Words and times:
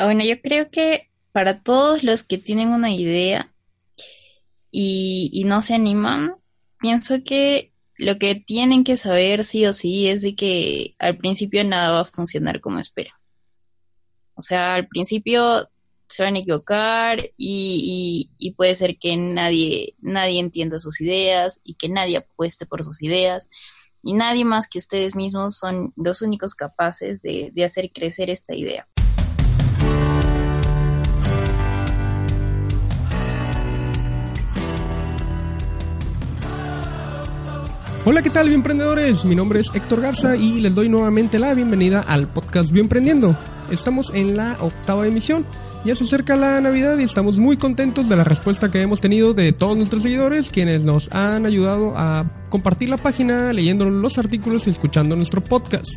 Ah, 0.00 0.06
bueno, 0.06 0.24
yo 0.24 0.40
creo 0.40 0.70
que 0.70 1.10
para 1.30 1.62
todos 1.62 2.04
los 2.04 2.22
que 2.22 2.38
tienen 2.38 2.70
una 2.70 2.90
idea 2.90 3.52
y, 4.70 5.42
no 5.44 5.60
se 5.60 5.74
animan, 5.74 6.36
pienso 6.78 7.22
que 7.22 7.74
lo 7.98 8.18
que 8.18 8.34
tienen 8.34 8.82
que 8.82 8.96
saber 8.96 9.44
sí 9.44 9.66
o 9.66 9.74
sí 9.74 10.08
es 10.08 10.22
de 10.22 10.34
que 10.34 10.94
al 10.98 11.18
principio 11.18 11.62
nada 11.64 11.92
va 11.92 12.00
a 12.00 12.04
funcionar 12.06 12.62
como 12.62 12.78
espera. 12.78 13.20
O 14.36 14.40
sea, 14.40 14.72
al 14.72 14.88
principio 14.88 15.68
se 16.08 16.22
van 16.22 16.36
a 16.36 16.38
equivocar 16.38 17.32
y, 17.36 18.30
puede 18.56 18.74
ser 18.76 18.98
que 18.98 19.18
nadie, 19.18 19.96
nadie 19.98 20.40
entienda 20.40 20.78
sus 20.78 20.98
ideas 21.02 21.60
y 21.62 21.74
que 21.74 21.90
nadie 21.90 22.16
apueste 22.16 22.64
por 22.64 22.84
sus 22.84 23.02
ideas 23.02 23.50
y 24.02 24.14
nadie 24.14 24.46
más 24.46 24.66
que 24.66 24.78
ustedes 24.78 25.14
mismos 25.14 25.58
son 25.58 25.92
los 25.94 26.22
únicos 26.22 26.54
capaces 26.54 27.20
de 27.20 27.64
hacer 27.66 27.90
crecer 27.92 28.30
esta 28.30 28.54
idea. 28.54 28.88
Hola, 38.02 38.22
¿qué 38.22 38.30
tal, 38.30 38.48
bioemprendedores? 38.48 39.26
Mi 39.26 39.34
nombre 39.34 39.60
es 39.60 39.70
Héctor 39.74 40.00
Garza 40.00 40.34
y 40.34 40.58
les 40.62 40.74
doy 40.74 40.88
nuevamente 40.88 41.38
la 41.38 41.52
bienvenida 41.52 42.00
al 42.00 42.28
podcast 42.28 42.72
Bioemprendiendo. 42.72 43.36
Estamos 43.70 44.10
en 44.14 44.38
la 44.38 44.56
octava 44.58 45.06
emisión. 45.06 45.44
Ya 45.84 45.94
se 45.94 46.04
acerca 46.04 46.34
la 46.34 46.62
Navidad 46.62 46.96
y 46.96 47.02
estamos 47.02 47.38
muy 47.38 47.58
contentos 47.58 48.08
de 48.08 48.16
la 48.16 48.24
respuesta 48.24 48.70
que 48.70 48.80
hemos 48.80 49.02
tenido 49.02 49.34
de 49.34 49.52
todos 49.52 49.76
nuestros 49.76 50.02
seguidores, 50.02 50.50
quienes 50.50 50.82
nos 50.82 51.12
han 51.12 51.44
ayudado 51.44 51.92
a 51.94 52.24
compartir 52.48 52.88
la 52.88 52.96
página, 52.96 53.52
leyendo 53.52 53.84
los 53.90 54.16
artículos 54.16 54.66
y 54.66 54.70
escuchando 54.70 55.14
nuestro 55.14 55.44
podcast. 55.44 55.90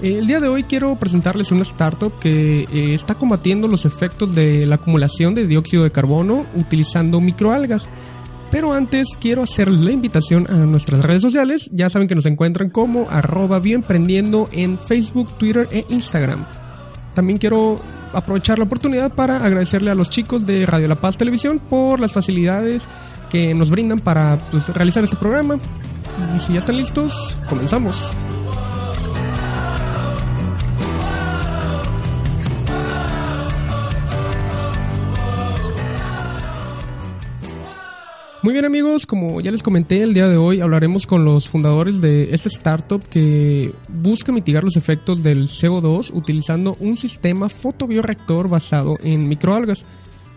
El 0.00 0.28
día 0.28 0.40
de 0.40 0.48
hoy 0.48 0.62
quiero 0.62 0.96
presentarles 0.96 1.50
una 1.50 1.62
startup 1.62 2.18
que 2.20 2.60
eh, 2.62 2.94
está 2.94 3.16
combatiendo 3.16 3.68
los 3.68 3.84
efectos 3.84 4.34
de 4.34 4.64
la 4.64 4.76
acumulación 4.76 5.34
de 5.34 5.46
dióxido 5.46 5.82
de 5.82 5.90
carbono 5.90 6.46
utilizando 6.54 7.20
microalgas. 7.20 7.90
Pero 8.50 8.72
antes 8.72 9.08
quiero 9.20 9.42
hacer 9.42 9.68
la 9.68 9.92
invitación 9.92 10.46
a 10.50 10.54
nuestras 10.54 11.02
redes 11.02 11.22
sociales. 11.22 11.68
Ya 11.72 11.90
saben 11.90 12.08
que 12.08 12.14
nos 12.14 12.26
encuentran 12.26 12.70
como 12.70 13.08
arroba 13.10 13.58
bioemprendiendo 13.58 14.48
en 14.52 14.78
Facebook, 14.78 15.36
Twitter 15.36 15.68
e 15.70 15.84
Instagram. 15.90 16.46
También 17.14 17.38
quiero 17.38 17.80
aprovechar 18.12 18.58
la 18.58 18.64
oportunidad 18.64 19.12
para 19.12 19.44
agradecerle 19.44 19.90
a 19.90 19.94
los 19.94 20.08
chicos 20.08 20.46
de 20.46 20.64
Radio 20.64 20.88
La 20.88 20.94
Paz 20.94 21.18
Televisión 21.18 21.58
por 21.58 22.00
las 22.00 22.12
facilidades 22.12 22.88
que 23.28 23.54
nos 23.54 23.70
brindan 23.70 23.98
para 23.98 24.38
pues, 24.50 24.68
realizar 24.70 25.04
este 25.04 25.16
programa. 25.16 25.58
Y 26.34 26.40
si 26.40 26.54
ya 26.54 26.60
están 26.60 26.76
listos, 26.76 27.38
comenzamos. 27.48 28.10
Muy 38.40 38.52
bien 38.52 38.64
amigos, 38.64 39.04
como 39.04 39.40
ya 39.40 39.50
les 39.50 39.64
comenté, 39.64 40.00
el 40.00 40.14
día 40.14 40.28
de 40.28 40.36
hoy 40.36 40.60
hablaremos 40.60 41.08
con 41.08 41.24
los 41.24 41.48
fundadores 41.48 42.00
de 42.00 42.32
esta 42.32 42.48
startup 42.48 43.02
que 43.08 43.74
busca 43.88 44.30
mitigar 44.30 44.62
los 44.62 44.76
efectos 44.76 45.24
del 45.24 45.48
CO2 45.48 46.10
utilizando 46.14 46.76
un 46.78 46.96
sistema 46.96 47.48
fotobioreactor 47.48 48.48
basado 48.48 48.96
en 49.02 49.28
microalgas. 49.28 49.84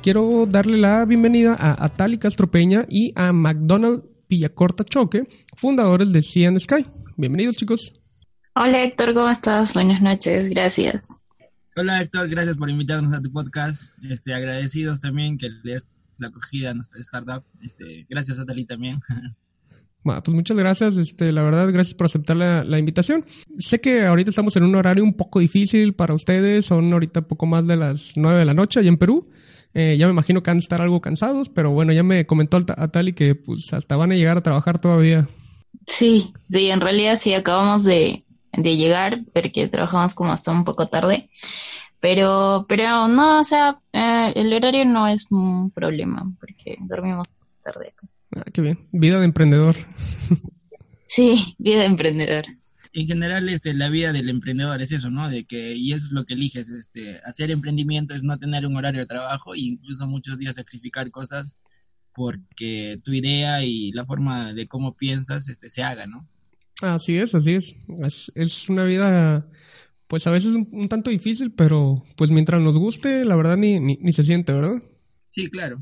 Quiero 0.01 0.47
darle 0.47 0.79
la 0.79 1.05
bienvenida 1.05 1.53
a 1.53 1.85
Atali 1.85 2.17
Castropeña 2.17 2.85
y 2.89 3.13
a 3.15 3.31
McDonald 3.33 4.01
Villacorta 4.27 4.83
Choque, 4.83 5.27
fundadores 5.55 6.11
de 6.11 6.23
Sea 6.23 6.59
Sky. 6.59 6.83
Bienvenidos 7.17 7.55
chicos. 7.55 7.93
Hola 8.55 8.83
Héctor, 8.83 9.13
¿cómo 9.13 9.29
estás? 9.29 9.75
Buenas 9.75 10.01
noches, 10.01 10.49
gracias. 10.49 11.03
Hola 11.75 12.01
Héctor, 12.01 12.29
gracias 12.29 12.57
por 12.57 12.67
invitarnos 12.67 13.13
a 13.13 13.21
tu 13.21 13.31
podcast. 13.31 13.95
Este, 14.09 14.33
agradecidos 14.33 14.99
también 14.99 15.37
que 15.37 15.49
les 15.63 15.85
la 16.21 16.27
acogida 16.27 16.71
a 16.71 16.73
nuestra 16.73 17.01
startup. 17.01 17.43
Este, 17.61 18.05
gracias 18.09 18.39
a 18.39 18.45
Tali 18.45 18.65
también. 18.65 19.01
Bueno, 20.03 20.23
pues 20.23 20.33
muchas 20.33 20.57
gracias, 20.57 20.97
este, 20.97 21.31
la 21.31 21.43
verdad, 21.43 21.71
gracias 21.71 21.93
por 21.93 22.05
aceptar 22.05 22.35
la, 22.35 22.79
invitación. 22.79 23.23
Sé 23.59 23.79
que 23.79 24.03
ahorita 24.07 24.31
estamos 24.31 24.55
en 24.55 24.63
un 24.63 24.73
horario 24.73 25.03
un 25.03 25.13
poco 25.13 25.39
difícil 25.39 25.93
para 25.93 26.15
ustedes, 26.15 26.65
son 26.65 26.91
ahorita 26.91 27.21
poco 27.27 27.45
más 27.45 27.67
de 27.67 27.75
las 27.75 28.13
nueve 28.15 28.39
de 28.39 28.45
la 28.45 28.55
noche 28.55 28.79
allá 28.79 28.89
en 28.89 28.97
Perú. 28.97 29.29
Eh, 29.75 29.97
ya 29.99 30.07
me 30.07 30.11
imagino 30.13 30.41
que 30.41 30.49
han 30.49 30.57
de 30.57 30.63
estar 30.63 30.81
algo 30.81 31.01
cansados, 31.01 31.49
pero 31.49 31.69
bueno, 31.69 31.93
ya 31.93 32.01
me 32.01 32.25
comentó 32.25 32.57
a 32.57 32.87
Tali 32.87 33.13
que 33.13 33.35
pues 33.35 33.71
hasta 33.73 33.95
van 33.95 34.11
a 34.11 34.15
llegar 34.15 34.37
a 34.37 34.41
trabajar 34.41 34.79
todavía. 34.79 35.29
Sí, 35.85 36.33
sí, 36.47 36.71
en 36.71 36.81
realidad 36.81 37.17
sí, 37.17 37.35
acabamos 37.35 37.83
de, 37.83 38.25
de 38.53 38.77
llegar, 38.77 39.21
porque 39.33 39.67
trabajamos 39.67 40.13
como 40.13 40.31
hasta 40.31 40.51
un 40.51 40.65
poco 40.65 40.87
tarde. 40.87 41.29
Pero, 42.01 42.65
pero 42.67 43.07
no, 43.07 43.39
o 43.39 43.43
sea, 43.43 43.79
eh, 43.93 44.33
el 44.35 44.51
horario 44.51 44.85
no 44.85 45.07
es 45.07 45.27
un 45.29 45.69
problema 45.69 46.29
porque 46.39 46.75
dormimos 46.81 47.35
tarde. 47.63 47.93
Ah, 48.35 48.43
qué 48.51 48.61
bien. 48.61 48.79
Vida 48.91 49.19
de 49.19 49.25
emprendedor. 49.25 49.75
sí, 51.03 51.55
vida 51.59 51.81
de 51.81 51.85
emprendedor. 51.85 52.45
En 52.93 53.07
general, 53.07 53.47
este, 53.49 53.75
la 53.75 53.89
vida 53.89 54.11
del 54.11 54.29
emprendedor 54.29 54.81
es 54.81 54.91
eso, 54.91 55.11
¿no? 55.11 55.29
De 55.29 55.45
que, 55.45 55.75
y 55.75 55.93
eso 55.93 56.07
es 56.07 56.11
lo 56.11 56.25
que 56.25 56.33
eliges, 56.33 56.69
este, 56.69 57.19
hacer 57.23 57.51
emprendimiento 57.51 58.15
es 58.15 58.23
no 58.23 58.37
tener 58.37 58.65
un 58.65 58.75
horario 58.75 59.01
de 59.01 59.07
trabajo 59.07 59.53
e 59.53 59.59
incluso 59.59 60.07
muchos 60.07 60.39
días 60.39 60.55
sacrificar 60.55 61.11
cosas 61.11 61.55
porque 62.13 62.99
tu 63.03 63.13
idea 63.13 63.63
y 63.63 63.91
la 63.91 64.05
forma 64.05 64.53
de 64.53 64.67
cómo 64.67 64.97
piensas 64.97 65.47
este, 65.47 65.69
se 65.69 65.83
haga, 65.83 66.07
¿no? 66.07 66.27
Así 66.81 67.15
es, 67.15 67.35
así 67.35 67.53
es. 67.53 67.75
Es, 68.01 68.31
es 68.33 68.67
una 68.69 68.83
vida 68.85 69.47
pues 70.11 70.27
a 70.27 70.31
veces 70.31 70.53
un, 70.53 70.67
un, 70.73 70.89
tanto 70.89 71.09
difícil, 71.09 71.53
pero 71.53 72.03
pues 72.17 72.31
mientras 72.31 72.61
nos 72.61 72.75
guste, 72.77 73.23
la 73.23 73.37
verdad 73.37 73.55
ni, 73.55 73.79
ni, 73.79 74.11
se 74.11 74.25
siente, 74.25 74.51
¿verdad? 74.51 74.83
Sí, 75.29 75.49
claro. 75.49 75.81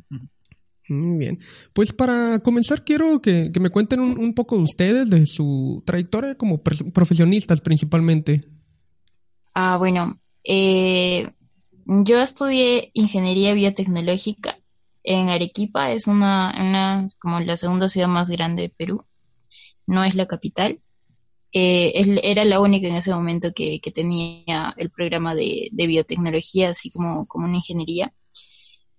Muy 0.87 1.17
bien. 1.17 1.39
Pues 1.73 1.93
para 1.93 2.37
comenzar 2.37 2.83
quiero 2.83 3.23
que, 3.23 3.51
me 3.59 3.71
cuenten 3.71 4.01
un, 4.01 4.35
poco 4.35 4.57
de 4.57 4.61
ustedes, 4.61 5.09
de 5.09 5.25
su 5.25 5.81
trayectoria 5.83 6.35
como 6.35 6.61
profesionistas 6.61 7.59
principalmente. 7.61 8.43
Ah, 9.55 9.77
bueno, 9.77 10.19
eh, 10.43 11.31
yo 11.87 12.21
estudié 12.21 12.91
ingeniería 12.93 13.55
biotecnológica 13.55 14.59
en 15.01 15.29
Arequipa, 15.29 15.91
es 15.91 16.05
una, 16.05 16.53
una, 16.55 17.07
como 17.17 17.39
la 17.39 17.57
segunda 17.57 17.89
ciudad 17.89 18.07
más 18.07 18.29
grande 18.29 18.61
de 18.61 18.69
Perú, 18.69 19.05
no 19.87 20.03
es 20.03 20.13
la 20.13 20.27
capital. 20.27 20.81
Eh, 21.51 22.19
era 22.23 22.45
la 22.45 22.59
única 22.59 22.87
en 22.87 22.95
ese 22.95 23.13
momento 23.13 23.51
que, 23.53 23.81
tenía 23.93 24.73
el 24.77 24.89
programa 24.91 25.35
de, 25.35 25.69
biotecnología, 25.71 26.69
así 26.69 26.91
como, 26.91 27.25
como 27.27 27.45
una 27.45 27.57
ingeniería. 27.57 28.13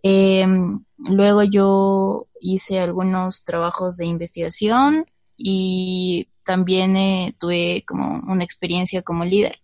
Em, 0.02 0.84
luego 0.96 1.44
yo 1.44 2.26
hice 2.40 2.80
algunos 2.80 3.44
trabajos 3.44 3.96
de 3.98 4.06
investigación 4.06 5.04
y 5.36 6.28
también 6.44 6.96
eh, 6.96 7.34
tuve 7.38 7.84
como 7.86 8.20
una 8.26 8.44
experiencia 8.44 9.02
como 9.02 9.24
líder. 9.24 9.60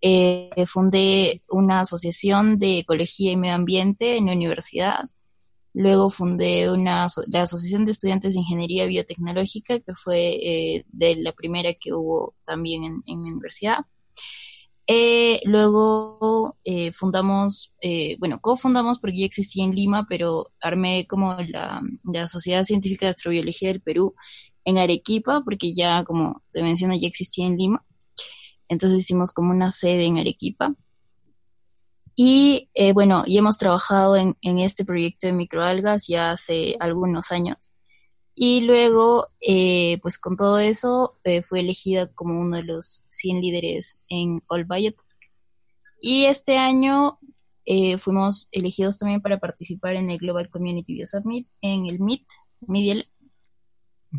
Eh, 0.00 0.50
fundé 0.66 1.42
una 1.48 1.80
asociación 1.80 2.58
de 2.58 2.78
ecología 2.80 3.32
y 3.32 3.36
medio 3.36 3.54
ambiente 3.56 4.16
en 4.16 4.26
la 4.26 4.32
universidad 4.32 5.10
Luego 5.78 6.10
fundé 6.10 6.68
una, 6.72 7.06
la 7.28 7.42
Asociación 7.42 7.84
de 7.84 7.92
Estudiantes 7.92 8.34
de 8.34 8.40
Ingeniería 8.40 8.86
Biotecnológica, 8.86 9.78
que 9.78 9.94
fue 9.94 10.30
eh, 10.42 10.84
de 10.88 11.14
la 11.14 11.30
primera 11.30 11.72
que 11.72 11.92
hubo 11.94 12.34
también 12.44 12.82
en, 12.82 13.02
mi 13.06 13.30
universidad. 13.30 13.86
Eh, 14.88 15.40
luego 15.44 16.56
eh, 16.64 16.92
fundamos, 16.92 17.72
bueno, 18.18 18.40
cofundamos 18.40 18.98
porque 18.98 19.20
ya 19.20 19.26
existía 19.26 19.64
en 19.64 19.70
Lima, 19.70 20.04
pero 20.08 20.48
armé 20.60 21.06
como 21.06 21.36
la, 21.46 21.80
la, 22.02 22.26
Sociedad 22.26 22.64
Científica 22.64 23.06
de 23.06 23.10
Astrobiología 23.10 23.68
del 23.68 23.80
Perú 23.80 24.16
en 24.64 24.78
Arequipa, 24.78 25.42
porque 25.44 25.74
ya, 25.74 26.02
como 26.02 26.42
te 26.50 26.60
menciono, 26.60 26.96
ya 26.96 27.06
existía 27.06 27.46
en 27.46 27.56
Lima. 27.56 27.86
Entonces 28.66 28.98
hicimos 28.98 29.30
como 29.30 29.52
una 29.52 29.70
sede 29.70 30.06
en 30.06 30.18
Arequipa. 30.18 30.74
Y 32.20 32.68
eh, 32.74 32.92
bueno, 32.92 33.22
y 33.26 33.38
hemos 33.38 33.58
trabajado 33.58 34.16
en, 34.16 34.34
este 34.42 34.84
proyecto 34.84 35.28
de 35.28 35.32
microalgas 35.32 36.08
ya 36.08 36.32
hace 36.32 36.74
algunos 36.80 37.30
años. 37.30 37.74
Y 38.34 38.62
luego, 38.62 39.28
eh, 39.40 40.00
pues 40.02 40.18
con 40.18 40.36
todo 40.36 40.58
eso, 40.58 41.14
eh, 41.22 41.42
fue 41.42 41.60
elegida 41.60 42.12
como 42.12 42.40
uno 42.40 42.56
de 42.56 42.64
los 42.64 43.04
100 43.06 43.40
líderes 43.40 44.02
en 44.08 44.42
All 44.48 44.64
Biotech. 44.64 45.00
Y 46.00 46.24
este 46.24 46.58
año 46.58 47.20
fuimos 47.98 48.48
elegidos 48.50 48.98
también 48.98 49.22
para 49.22 49.38
participar 49.38 49.94
en 49.94 50.10
el 50.10 50.18
Global 50.18 50.50
Community 50.50 50.94
Bio 50.94 51.06
Summit, 51.06 51.46
en 51.60 51.86
el 51.86 52.00
MIT, 52.00 52.26
Media 52.66 52.96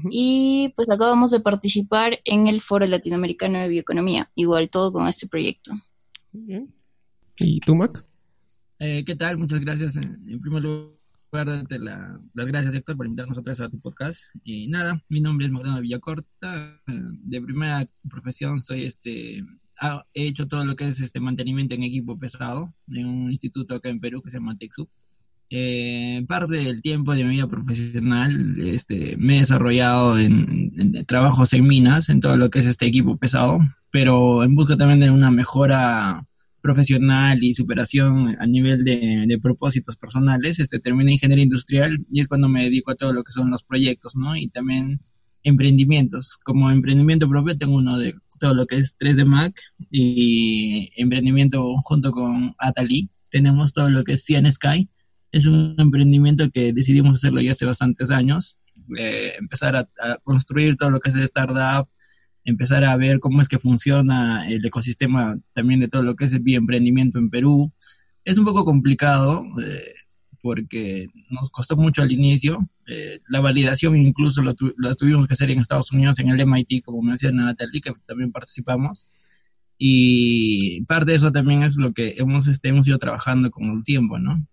Y 0.09 0.71
pues 0.73 0.89
acabamos 0.89 1.31
de 1.31 1.41
participar 1.41 2.21
en 2.23 2.47
el 2.47 2.61
Foro 2.61 2.87
Latinoamericano 2.87 3.59
de 3.59 3.67
Bioeconomía, 3.67 4.31
igual 4.35 4.69
todo 4.69 4.93
con 4.93 5.05
este 5.07 5.27
proyecto. 5.27 5.73
Bien. 6.31 6.78
¿Y 7.39 7.59
tú, 7.59 7.75
Mac? 7.75 8.05
Eh, 8.79 9.03
¿Qué 9.05 9.15
tal? 9.15 9.37
Muchas 9.37 9.59
gracias. 9.59 9.95
En 9.95 10.39
primer 10.41 10.63
lugar, 10.63 10.95
darte 11.31 11.79
las 11.79 12.19
gracias, 12.33 12.75
Héctor, 12.75 12.97
por 12.97 13.05
invitarnos 13.05 13.37
otra 13.37 13.51
vez 13.51 13.61
a 13.61 13.69
tu 13.69 13.79
podcast. 13.79 14.21
Y 14.43 14.67
nada, 14.67 15.03
mi 15.09 15.21
nombre 15.21 15.45
es 15.45 15.51
Magdalena 15.51 15.81
Villacorta. 15.81 16.81
De 16.87 17.41
primera 17.41 17.87
profesión 18.09 18.61
soy 18.61 18.83
este 18.83 19.43
he 20.13 20.27
hecho 20.27 20.47
todo 20.47 20.65
lo 20.65 20.75
que 20.75 20.87
es 20.87 20.99
este 20.99 21.19
mantenimiento 21.19 21.75
en 21.75 21.83
equipo 21.83 22.17
pesado 22.19 22.73
en 22.89 23.05
un 23.05 23.31
instituto 23.31 23.75
acá 23.75 23.89
en 23.89 23.99
Perú 23.99 24.21
que 24.21 24.29
se 24.29 24.37
llama 24.37 24.57
Texu. 24.57 24.89
Eh, 25.51 26.23
parte 26.27 26.57
del 26.57 26.81
tiempo 26.81 27.15
de 27.15 27.23
mi 27.23 27.31
vida 27.31 27.47
profesional 27.47 28.59
este, 28.67 29.15
me 29.17 29.37
he 29.37 29.39
desarrollado 29.39 30.19
en, 30.19 31.05
trabajos 31.07 31.53
en 31.53 31.65
minas, 31.65 32.09
en 32.09 32.19
todo 32.19 32.37
lo 32.37 32.49
que 32.49 32.59
es 32.59 32.67
este 32.67 32.85
equipo 32.85 33.17
pesado, 33.17 33.59
pero 33.89 34.43
en 34.43 34.53
busca 34.53 34.77
también 34.77 34.99
de 34.99 35.09
una 35.09 35.31
mejora 35.31 36.27
profesional 36.61 37.43
y 37.43 37.53
superación 37.53 38.35
a 38.39 38.45
nivel 38.45 38.83
de, 38.83 39.39
propósitos 39.41 39.97
personales, 39.97 40.59
este, 40.59 40.79
terminé 40.79 41.13
ingeniería 41.13 41.43
industrial 41.43 42.05
y 42.11 42.21
es 42.21 42.27
cuando 42.27 42.49
me 42.49 42.63
dedico 42.63 42.91
a 42.91 42.95
todo 42.95 43.13
lo 43.13 43.23
que 43.23 43.31
son 43.31 43.49
los 43.49 43.63
proyectos, 43.63 44.15
¿no? 44.15 44.35
Y 44.35 44.47
también 44.47 44.99
emprendimientos. 45.43 46.37
Como 46.43 46.69
emprendimiento 46.69 47.29
propio 47.29 47.57
tengo 47.57 47.75
uno 47.75 47.97
de 47.97 48.15
todo 48.39 48.53
lo 48.53 48.65
que 48.65 48.77
es 48.77 48.97
3D 48.97 49.25
Mac 49.25 49.59
y 49.91 50.91
emprendimiento 50.95 51.75
junto 51.83 52.11
con 52.11 52.55
Atali. 52.57 53.09
Tenemos 53.29 53.73
todo 53.73 53.89
lo 53.89 54.03
que 54.03 54.13
es 54.13 54.23
Cien 54.23 54.51
Sky. 54.51 54.89
Es 55.31 55.45
un 55.45 55.75
emprendimiento 55.77 56.49
que 56.49 56.73
decidimos 56.73 57.17
hacerlo 57.17 57.41
ya 57.41 57.51
hace 57.51 57.65
bastantes 57.65 58.09
años. 58.09 58.57
Eh, 58.97 59.33
empezar 59.37 59.75
a, 59.75 59.87
construir 60.23 60.75
todo 60.75 60.89
lo 60.89 60.99
que 60.99 61.09
es 61.09 61.15
startup, 61.15 61.87
empezar 62.43 62.85
a 62.85 62.97
ver 62.97 63.19
cómo 63.19 63.41
es 63.41 63.47
que 63.47 63.59
funciona 63.59 64.49
el 64.49 64.65
ecosistema 64.65 65.37
también 65.53 65.79
de 65.79 65.87
todo 65.87 66.03
lo 66.03 66.15
que 66.15 66.25
es 66.25 66.33
el 66.33 66.43
emprendimiento 66.45 67.19
en 67.19 67.29
Perú. 67.29 67.71
Es 68.25 68.37
un 68.37 68.45
poco 68.45 68.65
complicado. 68.65 69.45
Eh, 69.63 69.93
porque 70.41 71.07
nos 71.29 71.49
costó 71.49 71.75
mucho 71.75 72.01
al 72.01 72.11
inicio. 72.11 72.69
Eh, 72.87 73.19
la 73.27 73.41
validación 73.41 73.95
incluso 73.95 74.41
la 74.41 74.53
tuvimos 74.95 75.27
que 75.27 75.33
hacer 75.33 75.51
en 75.51 75.59
Estados 75.59 75.91
Unidos, 75.91 76.19
en 76.19 76.29
el 76.29 76.39
MIT, 76.45 76.83
como 76.83 77.01
me 77.01 77.13
decía 77.13 77.31
Natalie, 77.31 77.81
que 77.81 77.91
también 78.05 78.31
participamos. 78.31 79.07
Y 79.77 80.81
parte 80.85 81.11
de 81.11 81.17
eso 81.17 81.31
también 81.31 81.63
es 81.63 81.77
lo 81.77 81.93
que 81.93 82.15
hemos, 82.17 82.47
este, 82.47 82.69
hemos 82.69 82.87
ido 82.87 82.99
trabajando 82.99 83.49
con 83.49 83.65
el 83.65 83.83
tiempo, 83.83 84.19
¿no? 84.19 84.45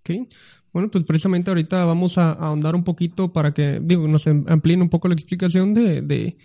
Ok. 0.00 0.28
Bueno, 0.72 0.90
pues 0.90 1.04
precisamente 1.04 1.50
ahorita 1.50 1.84
vamos 1.84 2.18
a, 2.18 2.32
ahondar 2.32 2.74
un 2.74 2.84
poquito 2.84 3.32
para 3.32 3.52
que, 3.52 3.80
digo, 3.82 4.06
nos 4.06 4.26
amplíen 4.26 4.82
un 4.82 4.88
poco 4.88 5.08
la 5.08 5.14
explicación 5.14 5.74
de, 5.74 6.02
de 6.02 6.36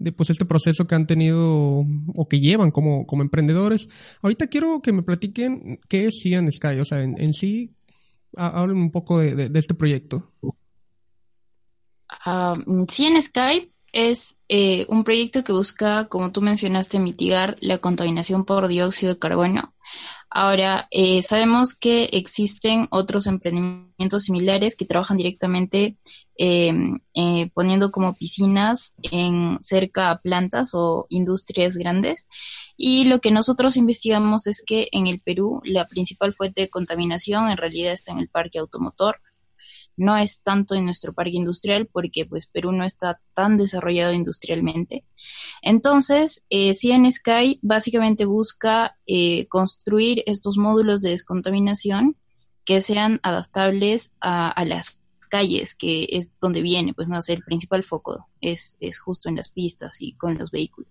de 0.00 0.12
pues 0.12 0.30
este 0.30 0.46
proceso 0.46 0.86
que 0.86 0.94
han 0.94 1.06
tenido 1.06 1.84
o 2.14 2.28
que 2.28 2.40
llevan 2.40 2.70
como, 2.70 3.06
como 3.06 3.22
emprendedores. 3.22 3.88
Ahorita 4.22 4.48
quiero 4.48 4.80
que 4.80 4.92
me 4.92 5.02
platiquen 5.02 5.78
qué 5.88 6.06
es 6.06 6.20
Cian 6.22 6.50
Sky, 6.50 6.80
o 6.80 6.84
sea, 6.84 7.02
en, 7.02 7.34
sí, 7.34 7.74
hablen 8.34 8.78
un 8.78 8.90
poco 8.90 9.18
de, 9.18 9.50
este 9.54 9.74
proyecto. 9.74 10.32
Uh, 12.26 12.86
Sky 12.88 13.70
es 13.92 14.42
eh, 14.48 14.86
un 14.88 15.04
proyecto 15.04 15.44
que 15.44 15.52
busca, 15.52 16.08
como 16.08 16.32
tú 16.32 16.40
mencionaste, 16.40 16.98
mitigar 16.98 17.58
la 17.60 17.78
contaminación 17.78 18.46
por 18.46 18.68
dióxido 18.68 19.14
de 19.14 19.18
carbono 19.18 19.74
Ahora, 20.32 20.86
eh, 20.92 21.22
sabemos 21.24 21.74
que 21.74 22.04
existen 22.12 22.86
otros 22.90 23.26
emprendimientos 23.26 24.24
similares 24.24 24.76
que 24.76 24.84
trabajan 24.84 25.16
directamente 25.16 25.96
em, 26.36 27.00
eh, 27.14 27.50
poniendo 27.52 27.90
como 27.90 28.14
piscinas 28.14 28.94
en 29.10 29.58
cerca 29.60 30.10
a 30.10 30.20
plantas 30.20 30.70
o 30.72 31.06
industrias 31.08 31.76
grandes. 31.76 32.26
Y 32.76 33.04
lo 33.06 33.20
que 33.20 33.32
nosotros 33.32 33.76
investigamos 33.76 34.46
es 34.46 34.62
que 34.64 34.88
en 34.92 35.08
el 35.08 35.20
Perú 35.20 35.60
la 35.64 35.88
principal 35.88 36.32
fuente 36.32 36.60
de 36.62 36.70
contaminación 36.70 37.50
en 37.50 37.56
realidad 37.56 37.92
está 37.92 38.12
en 38.12 38.20
el 38.20 38.28
parque 38.28 38.60
automotor 38.60 39.20
no 40.00 40.16
es 40.16 40.42
tanto 40.42 40.74
en 40.74 40.86
nuestro 40.86 41.12
parque 41.12 41.36
industrial 41.36 41.86
porque 41.86 42.24
pues 42.24 42.46
Perú 42.46 42.72
no 42.72 42.84
está 42.84 43.20
tan 43.34 43.58
desarrollado 43.58 44.14
industrialmente. 44.14 45.04
Entonces, 45.60 46.46
eh, 46.48 46.72
Sky 46.74 47.58
básicamente 47.62 48.24
busca 48.24 48.96
eh, 49.06 49.46
construir 49.48 50.22
estos 50.26 50.56
módulos 50.56 51.02
de 51.02 51.10
descontaminación 51.10 52.16
que 52.64 52.80
sean 52.80 53.20
adaptables 53.22 54.14
a, 54.22 54.64
las 54.64 55.02
calles, 55.28 55.74
que 55.74 56.08
es 56.10 56.40
donde 56.40 56.62
viene, 56.62 56.94
pues 56.94 57.08
no 57.08 57.20
sé, 57.20 57.34
el 57.34 57.44
principal 57.44 57.82
foco 57.82 58.26
es, 58.40 58.78
es 58.80 58.98
justo 58.98 59.28
en 59.28 59.36
las 59.36 59.50
pistas 59.50 60.00
y 60.00 60.14
con 60.14 60.38
los 60.38 60.50
vehículos. 60.50 60.90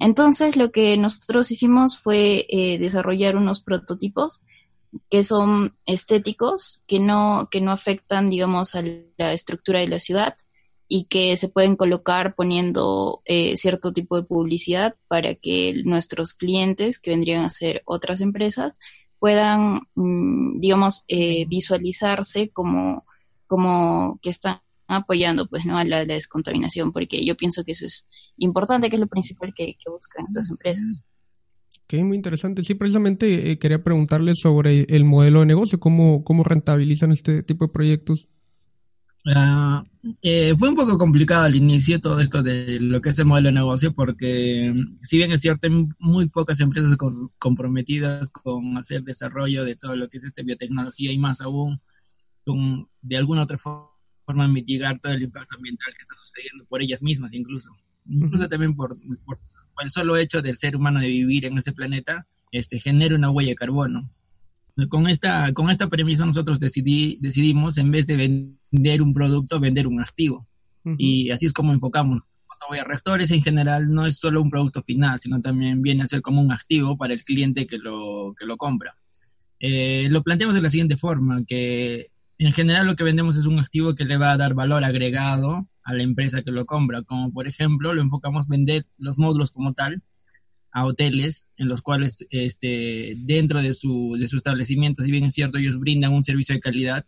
Entonces, 0.00 0.56
lo 0.56 0.72
que 0.72 0.96
nosotros 0.96 1.50
hicimos 1.50 1.98
fue 1.98 2.46
eh, 2.48 2.78
desarrollar 2.78 3.36
unos 3.36 3.60
prototipos 3.60 4.42
que 5.08 5.24
son 5.24 5.76
estéticos, 5.86 6.82
que 6.86 7.00
no, 7.00 7.48
que 7.50 7.60
no 7.60 7.72
afectan, 7.72 8.30
digamos, 8.30 8.74
a 8.74 8.82
la 9.18 9.32
estructura 9.32 9.80
de 9.80 9.88
la 9.88 9.98
ciudad 9.98 10.34
y 10.88 11.04
que 11.04 11.36
se 11.36 11.48
pueden 11.48 11.76
colocar 11.76 12.34
poniendo 12.34 13.22
eh, 13.24 13.56
cierto 13.56 13.92
tipo 13.92 14.16
de 14.16 14.24
publicidad 14.24 14.94
para 15.08 15.34
que 15.34 15.82
nuestros 15.84 16.34
clientes, 16.34 16.98
que 16.98 17.10
vendrían 17.10 17.44
a 17.44 17.50
ser 17.50 17.82
otras 17.86 18.20
empresas, 18.20 18.78
puedan, 19.18 19.82
mm, 19.94 20.60
digamos, 20.60 21.04
eh, 21.08 21.46
visualizarse 21.48 22.50
como, 22.50 23.06
como 23.46 24.18
que 24.20 24.30
están 24.30 24.60
apoyando 24.86 25.48
pues 25.48 25.64
no 25.64 25.78
a 25.78 25.84
la, 25.84 26.04
descontaminación 26.04 26.92
porque 26.92 27.24
yo 27.24 27.36
pienso 27.36 27.64
que 27.64 27.72
eso 27.72 27.86
es 27.86 28.06
importante 28.36 28.90
que 28.90 28.96
es 28.96 29.00
lo 29.00 29.06
principal 29.06 29.54
que, 29.54 29.76
que 29.82 29.90
buscan 29.90 30.24
estas 30.24 30.50
empresas 30.50 31.08
muy 31.98 32.16
interesante. 32.16 32.62
Sí, 32.62 32.74
precisamente 32.74 33.50
eh, 33.50 33.58
quería 33.58 33.82
preguntarle 33.82 34.34
sobre 34.34 34.84
el 34.88 35.04
modelo 35.04 35.40
de 35.40 35.46
negocio, 35.46 35.78
cómo, 35.78 36.24
cómo 36.24 36.44
rentabilizan 36.44 37.12
este 37.12 37.42
tipo 37.42 37.66
de 37.66 37.72
proyectos. 37.72 38.28
Ah, 39.24 39.84
eh, 40.20 40.54
fue 40.58 40.68
un 40.68 40.74
poco 40.74 40.98
complicado 40.98 41.44
al 41.44 41.54
inicio 41.54 42.00
todo 42.00 42.18
esto 42.18 42.42
de 42.42 42.80
lo 42.80 43.00
que 43.00 43.10
es 43.10 43.18
el 43.20 43.26
modelo 43.26 43.48
de 43.48 43.52
negocio 43.52 43.94
porque 43.94 44.74
si 45.04 45.16
bien 45.16 45.30
es 45.30 45.40
cierto 45.42 45.68
hay 45.68 45.86
muy 46.00 46.28
pocas 46.28 46.58
empresas 46.58 46.96
comprometidas 47.38 48.28
con 48.30 48.76
hacer 48.78 49.04
desarrollo 49.04 49.64
de 49.64 49.76
todo 49.76 49.94
lo 49.94 50.08
que 50.08 50.18
es 50.18 50.24
este 50.24 50.42
biotecnología 50.42 51.12
y 51.12 51.18
más 51.18 51.40
aún 51.40 51.80
con 52.44 52.88
de 53.00 53.16
alguna 53.16 53.42
otra 53.42 53.58
forma 53.58 54.48
mitigar 54.48 54.98
todo 54.98 55.12
el 55.12 55.22
impacto 55.22 55.54
ambiental 55.54 55.94
que 55.94 56.02
está 56.02 56.16
sucediendo 56.16 56.64
por 56.64 56.82
ellas 56.82 57.00
mismas 57.00 57.32
incluso 57.32 57.70
incluso 58.06 58.48
también 58.48 58.74
por 58.74 58.96
el 59.80 59.90
solo 59.90 60.16
hecho 60.16 60.42
del 60.42 60.58
ser 60.58 60.76
humano 60.76 61.00
de 61.00 61.08
vivir 61.08 61.46
en 61.46 61.58
ese 61.58 61.72
planeta, 61.72 62.26
este, 62.50 62.78
genera 62.78 63.14
una 63.14 63.30
huella 63.30 63.50
de 63.50 63.56
carbono. 63.56 64.10
Con 64.88 65.08
esta, 65.08 65.52
con 65.52 65.70
esta 65.70 65.88
premisa 65.88 66.24
nosotros 66.24 66.58
decidí, 66.58 67.18
decidimos, 67.20 67.78
en 67.78 67.90
vez 67.90 68.06
de 68.06 68.16
vender 68.16 69.02
un 69.02 69.12
producto, 69.12 69.60
vender 69.60 69.86
un 69.86 70.00
activo. 70.00 70.46
Y 70.98 71.30
así 71.30 71.46
es 71.46 71.52
como 71.52 71.72
enfocamos. 71.72 72.22
reactores 72.84 73.30
en 73.30 73.42
general 73.42 73.92
no 73.92 74.06
es 74.06 74.18
solo 74.18 74.42
un 74.42 74.50
producto 74.50 74.82
final, 74.82 75.20
sino 75.20 75.40
también 75.40 75.82
viene 75.82 76.02
a 76.02 76.06
ser 76.06 76.22
como 76.22 76.40
un 76.40 76.50
activo 76.50 76.96
para 76.96 77.14
el 77.14 77.22
cliente 77.22 77.66
que 77.66 77.78
lo, 77.78 78.34
que 78.36 78.46
lo 78.46 78.56
compra. 78.56 78.96
Eh, 79.60 80.08
lo 80.10 80.24
planteamos 80.24 80.56
de 80.56 80.62
la 80.62 80.70
siguiente 80.70 80.96
forma, 80.96 81.44
que 81.44 82.08
en 82.38 82.52
general 82.52 82.86
lo 82.86 82.96
que 82.96 83.04
vendemos 83.04 83.36
es 83.36 83.46
un 83.46 83.60
activo 83.60 83.94
que 83.94 84.04
le 84.04 84.16
va 84.16 84.32
a 84.32 84.36
dar 84.36 84.54
valor 84.54 84.84
agregado 84.84 85.68
a 85.84 85.94
la 85.94 86.02
empresa 86.02 86.42
que 86.42 86.50
lo 86.50 86.66
compra, 86.66 87.02
como 87.02 87.32
por 87.32 87.46
ejemplo 87.46 87.92
lo 87.92 88.02
enfocamos 88.02 88.48
vender 88.48 88.86
los 88.98 89.18
módulos 89.18 89.50
como 89.50 89.72
tal 89.72 90.02
a 90.72 90.84
hoteles 90.84 91.46
en 91.56 91.68
los 91.68 91.82
cuales 91.82 92.26
este, 92.30 93.14
dentro 93.18 93.60
de 93.60 93.74
su, 93.74 94.16
de 94.18 94.26
su 94.26 94.38
establecimiento, 94.38 95.04
si 95.04 95.10
bien 95.10 95.24
es 95.24 95.34
cierto, 95.34 95.58
ellos 95.58 95.78
brindan 95.78 96.12
un 96.12 96.24
servicio 96.24 96.54
de 96.54 96.60
calidad, 96.60 97.04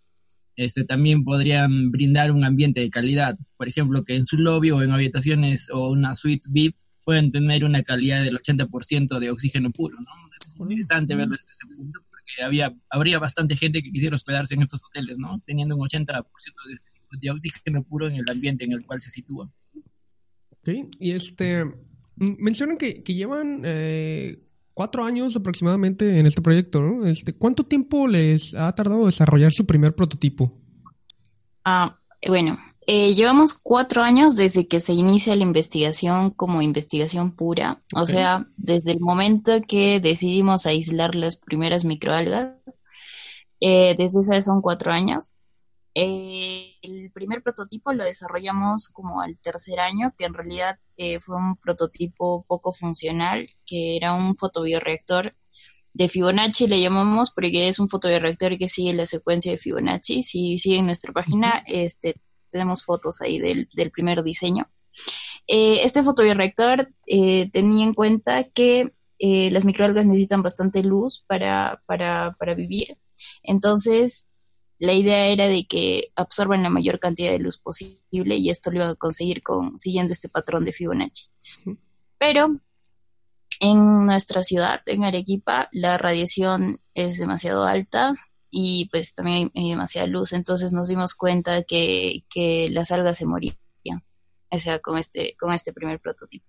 este, 0.56 0.84
también 0.84 1.24
podrían 1.24 1.90
brindar 1.90 2.30
un 2.30 2.44
ambiente 2.44 2.80
de 2.80 2.90
calidad. 2.90 3.38
Por 3.56 3.68
ejemplo, 3.68 4.04
que 4.04 4.16
en 4.16 4.26
su 4.26 4.36
lobby 4.36 4.70
o 4.70 4.82
en 4.82 4.92
habitaciones 4.92 5.70
o 5.72 5.90
una 5.90 6.14
suite 6.14 6.46
VIP 6.48 6.76
pueden 7.04 7.32
tener 7.32 7.64
una 7.64 7.82
calidad 7.82 8.22
del 8.22 8.38
80% 8.38 9.18
de 9.18 9.30
oxígeno 9.30 9.70
puro. 9.70 9.98
¿no? 9.98 10.10
Es 10.46 10.56
interesante 10.56 11.16
verlo 11.16 11.36
desde 11.36 11.52
ese 11.52 11.66
punto 11.66 12.00
porque 12.10 12.42
había, 12.42 12.74
habría 12.90 13.18
bastante 13.18 13.56
gente 13.56 13.82
que 13.82 13.90
quisiera 13.90 14.14
hospedarse 14.14 14.54
en 14.54 14.62
estos 14.62 14.82
hoteles, 14.84 15.18
¿no? 15.18 15.42
teniendo 15.46 15.74
un 15.74 15.88
80% 15.88 16.24
de 16.68 16.78
de 17.20 17.30
oxígeno 17.30 17.82
puro 17.82 18.06
en 18.08 18.16
el 18.16 18.28
ambiente 18.28 18.64
en 18.64 18.72
el 18.72 18.84
cual 18.84 19.00
se 19.00 19.10
sitúa. 19.10 19.50
Ok, 20.50 20.68
y 20.98 21.12
este, 21.12 21.64
mencionan 22.16 22.76
que, 22.76 23.02
llevan 23.06 23.62
eh, 23.64 24.38
cuatro 24.72 25.04
años 25.04 25.36
aproximadamente 25.36 26.18
en 26.18 26.26
este 26.26 26.42
proyecto, 26.42 26.80
¿no? 26.80 27.06
Este, 27.06 27.32
¿Cuánto 27.32 27.64
tiempo 27.64 28.06
les 28.06 28.54
ha 28.54 28.74
tardado 28.74 29.06
desarrollar 29.06 29.52
su 29.52 29.66
primer 29.66 29.94
prototipo? 29.94 30.58
Ah, 31.64 31.98
bueno, 32.26 32.58
eh, 32.86 33.14
llevamos 33.14 33.54
cuatro 33.54 34.02
años 34.02 34.36
desde 34.36 34.66
que 34.66 34.80
se 34.80 34.92
inicia 34.92 35.34
la 35.36 35.42
investigación 35.42 36.30
como 36.30 36.60
investigación 36.60 37.32
pura, 37.32 37.82
o 37.94 38.04
sea, 38.04 38.46
desde 38.58 38.92
el 38.92 39.00
momento 39.00 39.52
que 39.66 40.00
decidimos 40.00 40.66
aislar 40.66 41.14
las 41.14 41.36
primeras 41.36 41.86
microalgas, 41.86 42.52
eh, 43.60 43.94
desde 43.96 44.20
esa 44.20 44.42
son 44.42 44.60
cuatro 44.60 44.92
años. 44.92 45.38
Eh, 45.96 46.74
el 46.82 47.12
primer 47.12 47.42
prototipo 47.42 47.92
lo 47.92 48.04
desarrollamos 48.04 48.88
como 48.88 49.20
al 49.20 49.38
tercer 49.38 49.78
año, 49.78 50.12
que 50.18 50.24
en 50.24 50.34
realidad 50.34 50.78
eh, 50.96 51.20
fue 51.20 51.36
un 51.36 51.56
prototipo 51.56 52.44
poco 52.48 52.72
funcional, 52.72 53.48
que 53.64 53.96
era 53.96 54.12
un 54.12 54.34
fotobioreactor 54.34 55.36
de 55.92 56.08
Fibonacci, 56.08 56.66
le 56.66 56.80
llamamos, 56.80 57.30
porque 57.30 57.68
es 57.68 57.78
un 57.78 57.88
fotobioreactor 57.88 58.58
que 58.58 58.66
sigue 58.66 58.92
la 58.92 59.06
secuencia 59.06 59.52
de 59.52 59.58
Fibonacci. 59.58 60.24
Si 60.24 60.58
siguen 60.58 60.86
nuestra 60.86 61.12
página, 61.12 61.62
este, 61.66 62.16
tenemos 62.50 62.84
fotos 62.84 63.20
ahí 63.20 63.38
del, 63.38 63.68
del 63.74 63.92
primer 63.92 64.24
diseño. 64.24 64.68
Eh, 65.46 65.84
este 65.84 66.02
fotobioreactor 66.02 66.92
tenía 67.06 67.84
en 67.84 67.94
cuenta 67.94 68.44
que 68.44 68.92
las 69.20 69.64
microalgas 69.64 70.06
necesitan 70.06 70.42
bastante 70.42 70.82
luz 70.82 71.24
para, 71.28 71.80
para, 71.86 72.36
para 72.38 72.54
vivir. 72.54 72.98
Entonces, 73.42 74.30
la 74.78 74.92
idea 74.92 75.26
era 75.26 75.46
de 75.46 75.66
que 75.66 76.12
absorban 76.16 76.62
la 76.62 76.70
mayor 76.70 76.98
cantidad 76.98 77.30
de 77.30 77.38
luz 77.38 77.58
posible 77.58 78.36
y 78.36 78.50
esto 78.50 78.70
lo 78.70 78.78
iban 78.78 78.90
a 78.90 78.94
conseguir 78.94 79.42
con, 79.42 79.78
siguiendo 79.78 80.12
este 80.12 80.28
patrón 80.28 80.64
de 80.64 80.72
Fibonacci. 80.72 81.28
Pero 82.18 82.60
en 83.60 84.06
nuestra 84.06 84.42
ciudad, 84.42 84.82
en 84.86 85.04
Arequipa, 85.04 85.68
la 85.72 85.96
radiación 85.98 86.80
es 86.94 87.18
demasiado 87.18 87.64
alta 87.64 88.12
y 88.50 88.88
pues 88.90 89.14
también 89.14 89.50
hay, 89.54 89.70
demasiada 89.70 90.06
luz, 90.06 90.32
entonces 90.32 90.72
nos 90.72 90.88
dimos 90.88 91.14
cuenta 91.14 91.62
que, 91.62 92.24
que 92.28 92.68
las 92.70 92.92
algas 92.92 93.18
se 93.18 93.26
morían, 93.26 93.56
o 94.50 94.58
sea, 94.58 94.78
con 94.78 94.98
este, 94.98 95.36
con 95.36 95.52
este 95.52 95.72
primer 95.72 96.00
prototipo. 96.00 96.46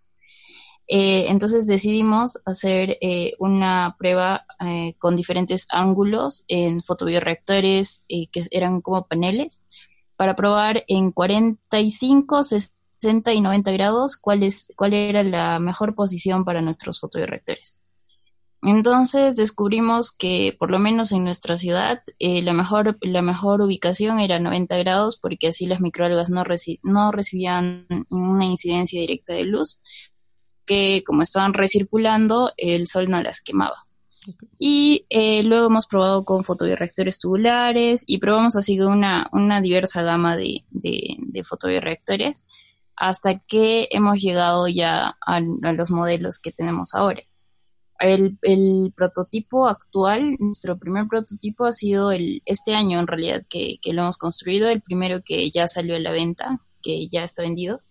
Eh, 0.87 1.25
entonces 1.29 1.65
decidimos 1.65 2.39
hacer 2.45 2.97
eh, 3.01 3.33
una 3.39 3.95
prueba 3.97 4.45
eh, 4.59 4.93
con 4.99 5.15
diferentes 5.15 5.67
ángulos 5.71 6.45
en 6.47 6.83
fotobioreactores 6.83 8.05
que 8.07 8.41
eran 8.51 8.81
como 8.81 9.07
paneles 9.07 9.63
para 10.15 10.35
probar 10.35 10.83
en 10.87 11.11
45, 11.11 12.43
60 12.43 13.33
y 13.33 13.41
90 13.41 13.71
grados 13.71 14.17
cuál, 14.17 14.43
es, 14.43 14.71
cuál 14.75 14.93
era 14.93 15.23
la 15.23 15.59
mejor 15.59 15.95
posición 15.95 16.45
para 16.45 16.61
nuestros 16.61 16.99
fotobioreactores. 16.99 17.79
Entonces 18.61 19.35
descubrimos 19.35 20.11
que 20.11 20.55
por 20.57 20.71
lo 20.71 20.79
menos 20.79 21.11
en 21.11 21.23
nuestra 21.23 21.57
ciudad 21.57 22.01
la, 22.19 22.53
mejor, 22.53 22.97
la 23.01 23.21
mejor 23.21 23.61
ubicación 23.61 24.19
era 24.19 24.39
90 24.39 24.77
grados 24.77 25.17
porque 25.17 25.47
así 25.47 25.67
las 25.67 25.81
microalgas 25.81 26.29
no, 26.29 26.43
no 26.83 27.11
recibían 27.11 27.85
una 28.09 28.45
incidencia 28.45 29.01
directa 29.01 29.33
de 29.33 29.43
luz 29.43 29.79
que 30.65 31.03
como 31.05 31.22
estaban 31.22 31.53
recirculando, 31.53 32.51
el 32.57 32.88
sol 32.88 33.07
no 33.10 33.22
las 33.22 33.41
quemaba. 33.41 33.86
Y 34.57 35.05
eh, 35.10 35.43
luego 35.43 35.67
hemos 35.67 35.88
probado 35.88 36.25
con 36.25 36.43
fotobioreactores 36.43 37.19
tubulares 37.19 38.03
y 38.07 38.17
probamos 38.17 38.55
así 38.55 38.79
una, 38.79 39.29
una 39.31 39.62
diversa 39.62 40.01
gama 40.01 40.36
de, 40.36 40.63
de, 40.72 41.43
fotobioreactores 41.43 42.43
hasta 42.95 43.39
que 43.39 43.88
hemos 43.91 44.22
llegado 44.22 44.67
ya 44.67 45.17
a, 45.25 45.39
los 45.39 45.91
modelos 45.91 46.39
que 46.39 46.51
tenemos 46.51 46.95
ahora. 46.95 47.22
El, 48.00 48.38
el, 48.41 48.93
prototipo 48.95 49.67
actual, 49.67 50.36
nuestro 50.39 50.77
primer 50.77 51.07
prototipo 51.07 51.65
ha 51.65 51.72
sido 51.72 52.12
el, 52.12 52.41
este 52.45 52.74
año 52.75 53.00
en 53.00 53.07
realidad 53.07 53.39
que, 53.50 53.77
que, 53.81 53.93
lo 53.93 54.01
hemos 54.01 54.17
construido, 54.17 54.69
el 54.69 54.81
primero 54.81 55.22
que 55.24 55.50
ya 55.50 55.67
salió 55.67 55.95
a 55.95 56.00
la 56.00 56.12
venta, 56.12 56.60
que 56.81 57.07
ya 57.07 57.24
está 57.24 57.41
vendido. 57.43 57.81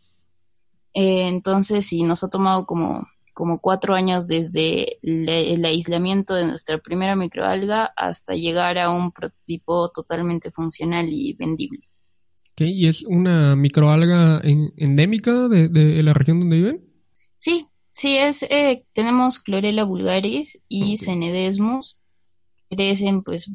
Eh, 0.94 1.28
entonces, 1.28 1.86
sí, 1.86 2.02
nos 2.04 2.24
ha 2.24 2.30
tomado 2.30 2.66
como, 2.66 3.06
como 3.34 3.58
cuatro 3.58 3.94
años 3.94 4.28
desde 4.28 4.98
el 5.02 5.64
aislamiento 5.64 6.34
de 6.34 6.46
nuestra 6.46 6.78
primera 6.78 7.16
microalga 7.16 7.92
hasta 7.96 8.34
llegar 8.34 8.78
a 8.78 8.90
un 8.90 9.10
prototipo 9.12 9.90
totalmente 9.90 10.50
funcional 10.50 11.08
y 11.10 11.34
vendible. 11.34 11.88
¿Y 12.56 12.86
es 12.86 13.02
una 13.02 13.56
microalga 13.56 14.40
endémica 14.44 15.48
de, 15.48 16.02
la 16.02 16.12
región 16.12 16.38
donde 16.38 16.56
viven? 16.56 16.84
Sí, 17.36 17.66
sí, 17.92 18.16
es, 18.16 18.44
eh, 18.44 18.84
tenemos 18.92 19.42
Chlorella 19.42 19.82
vulgaris 19.82 20.62
y 20.68 20.96
Cenedesmus. 20.96 21.98
Crecen 22.70 23.22
pues 23.22 23.48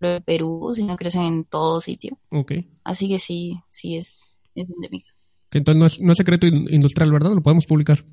en 0.00 0.22
Perú, 0.24 0.70
si 0.72 0.84
no 0.84 0.96
crecen 0.96 1.22
en 1.22 1.44
todo 1.44 1.80
sitio. 1.80 2.18
Okay. 2.30 2.70
Así 2.82 3.08
que 3.08 3.18
sí, 3.18 3.60
sí 3.68 3.96
es, 3.96 4.26
es 4.54 4.68
endémica. 4.70 5.12
Que 5.50 5.58
entonces 5.58 6.00
no 6.00 6.12
es, 6.12 6.18
secreto 6.18 6.46
industrial, 6.46 7.12
¿verdad? 7.12 7.32
Lo 7.34 7.42
podemos 7.42 7.66
publicar. 7.66 8.04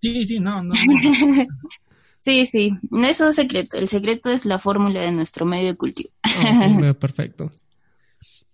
Sí, 0.00 0.26
sí, 0.26 0.38
no, 0.38 0.62
no. 0.62 0.74
sí, 2.20 2.46
sí, 2.46 2.72
no 2.90 3.06
es 3.06 3.20
un 3.20 3.32
secreto. 3.32 3.76
El 3.76 3.88
secreto 3.88 4.30
es 4.30 4.46
la 4.46 4.58
fórmula 4.58 5.00
de 5.00 5.12
nuestro 5.12 5.44
medio 5.44 5.68
de 5.68 5.76
cultivo. 5.76 6.10
perfecto. 7.00 7.50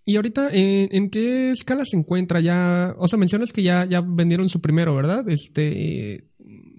Y 0.07 0.17
ahorita, 0.17 0.49
¿en, 0.51 1.09
qué 1.09 1.51
escala 1.51 1.83
se 1.83 1.97
encuentra 1.97 2.39
ya? 2.39 2.93
O 2.97 3.07
sea, 3.07 3.17
mencionas 3.17 3.51
que 3.51 3.63
ya, 3.63 3.85
ya 3.85 4.01
vendieron 4.01 4.49
su 4.49 4.61
primero, 4.61 4.95
¿verdad? 4.95 5.27
Este, 5.29 6.25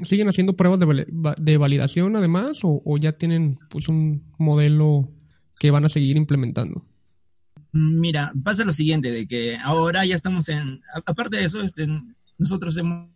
¿Siguen 0.02 0.28
haciendo 0.28 0.54
pruebas 0.54 0.78
de, 0.78 1.06
de 1.36 1.56
validación 1.56 2.14
además 2.14 2.58
o, 2.62 2.80
o, 2.84 2.98
ya 2.98 3.12
tienen 3.12 3.58
pues 3.68 3.88
un 3.88 4.22
modelo 4.38 5.08
que 5.58 5.72
van 5.72 5.84
a 5.84 5.88
seguir 5.88 6.16
implementando? 6.16 6.84
Mira, 7.76 8.32
pasa 8.42 8.64
lo 8.64 8.72
siguiente, 8.72 9.10
de 9.10 9.26
que 9.26 9.58
ahora 9.58 10.06
ya 10.06 10.14
estamos 10.14 10.48
en, 10.48 10.80
aparte 11.04 11.36
de 11.36 11.44
eso, 11.44 11.60
este, 11.60 11.86
nosotros 12.38 12.74
hemos, 12.78 13.10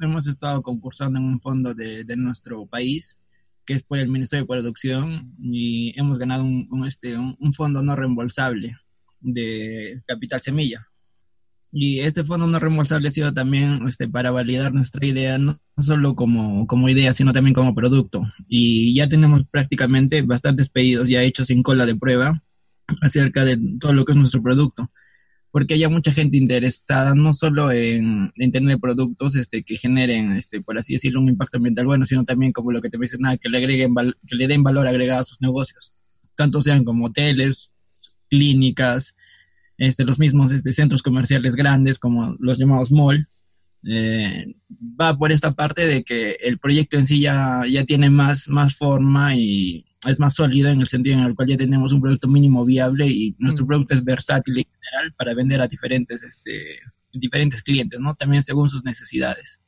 hemos 0.00 0.26
estado 0.26 0.62
concursando 0.62 1.18
en 1.18 1.26
un 1.26 1.40
fondo 1.40 1.74
de, 1.74 2.04
nuestro 2.16 2.64
país, 2.66 3.18
que 3.66 3.74
es 3.74 3.82
por 3.82 3.98
el 3.98 4.08
Ministerio 4.08 4.44
de 4.44 4.48
Producción, 4.48 5.34
y 5.38 5.92
hemos 6.00 6.18
ganado 6.18 6.44
un, 6.44 6.86
este, 6.86 7.18
un, 7.18 7.52
fondo 7.52 7.82
no 7.82 7.94
reembolsable 7.94 8.76
de 9.20 10.02
Capital 10.06 10.40
Semilla. 10.40 10.88
Y 11.70 12.00
este 12.00 12.24
fondo 12.24 12.46
no 12.46 12.58
reembolsable 12.58 13.08
ha 13.08 13.12
sido 13.12 13.34
también 13.34 13.86
este, 13.86 14.08
para 14.08 14.30
validar 14.30 14.72
nuestra 14.72 15.04
idea, 15.04 15.36
no 15.36 15.60
solo 15.76 16.14
como, 16.14 16.66
como 16.66 16.88
idea, 16.88 17.12
sino 17.12 17.34
también 17.34 17.52
como 17.52 17.74
producto. 17.74 18.22
Y 18.48 18.94
ya 18.94 19.10
tenemos 19.10 19.44
prácticamente 19.44 20.22
bastantes 20.22 20.70
pedidos 20.70 21.10
ya 21.10 21.22
hechos 21.22 21.50
en 21.50 21.62
cola 21.62 21.84
de 21.84 21.96
prueba 21.96 22.42
acerca 23.00 23.44
de 23.44 23.58
todo 23.80 23.92
lo 23.92 24.04
que 24.04 24.12
es 24.12 24.18
nuestro 24.18 24.42
producto. 24.42 24.90
Porque 25.50 25.74
hay 25.74 25.88
mucha 25.88 26.12
gente 26.12 26.36
interesada 26.36 27.14
no 27.14 27.32
solo 27.32 27.72
en, 27.72 28.32
tener 28.52 28.78
productos 28.78 29.36
este, 29.36 29.62
que 29.62 29.76
generen, 29.76 30.32
este, 30.32 30.60
por 30.60 30.78
así 30.78 30.94
decirlo, 30.94 31.20
un 31.20 31.28
impacto 31.28 31.56
ambiental 31.56 31.86
bueno, 31.86 32.04
sino 32.04 32.24
también 32.24 32.52
como 32.52 32.72
lo 32.72 32.82
que 32.82 32.90
te 32.90 32.98
mencionaba, 32.98 33.38
que 33.38 33.48
le, 33.48 33.58
agreguen 33.58 33.94
que 34.26 34.36
le 34.36 34.48
den 34.48 34.62
valor 34.62 34.86
agregado 34.86 35.20
a 35.20 35.24
sus 35.24 35.40
negocios. 35.40 35.94
Tanto 36.34 36.60
sean 36.60 36.84
como 36.84 37.06
hoteles, 37.06 37.74
clínicas, 38.28 39.16
este, 39.78 40.04
los 40.04 40.18
mismos 40.18 40.52
este, 40.52 40.72
centros 40.72 41.02
comerciales 41.02 41.54
grandes 41.56 41.98
como 41.98 42.36
los 42.38 42.58
llamados 42.58 42.92
mall, 42.92 43.28
eh, 43.88 44.56
va 45.00 45.16
por 45.16 45.32
esta 45.32 45.52
parte 45.54 45.86
de 45.86 46.02
que 46.02 46.32
el 46.42 46.58
proyecto 46.58 46.98
en 46.98 47.06
sí 47.06 47.20
ya, 47.20 47.62
tiene 47.86 48.10
más 48.10 48.48
forma 48.76 49.36
y 49.36 49.86
es 50.06 50.18
más 50.18 50.34
sólido 50.34 50.68
en 50.68 50.80
el 50.80 50.88
sentido 50.88 51.18
en 51.18 51.24
el 51.24 51.34
cual 51.34 51.48
ya 51.48 51.56
tenemos 51.56 51.92
un 51.92 52.00
producto 52.00 52.28
mínimo 52.28 52.64
viable 52.64 53.06
y 53.06 53.34
nuestro 53.38 53.64
mm. 53.64 53.68
producto 53.68 53.94
es 53.94 54.04
versátil 54.04 54.58
en 54.58 54.64
general 54.64 55.14
para 55.16 55.34
vender 55.34 55.60
a 55.60 55.68
diferentes, 55.68 56.22
este, 56.22 56.80
diferentes 57.12 57.62
clientes, 57.62 58.00
¿no? 58.00 58.14
También 58.14 58.42
según 58.42 58.68
sus 58.68 58.84
necesidades. 58.84 59.62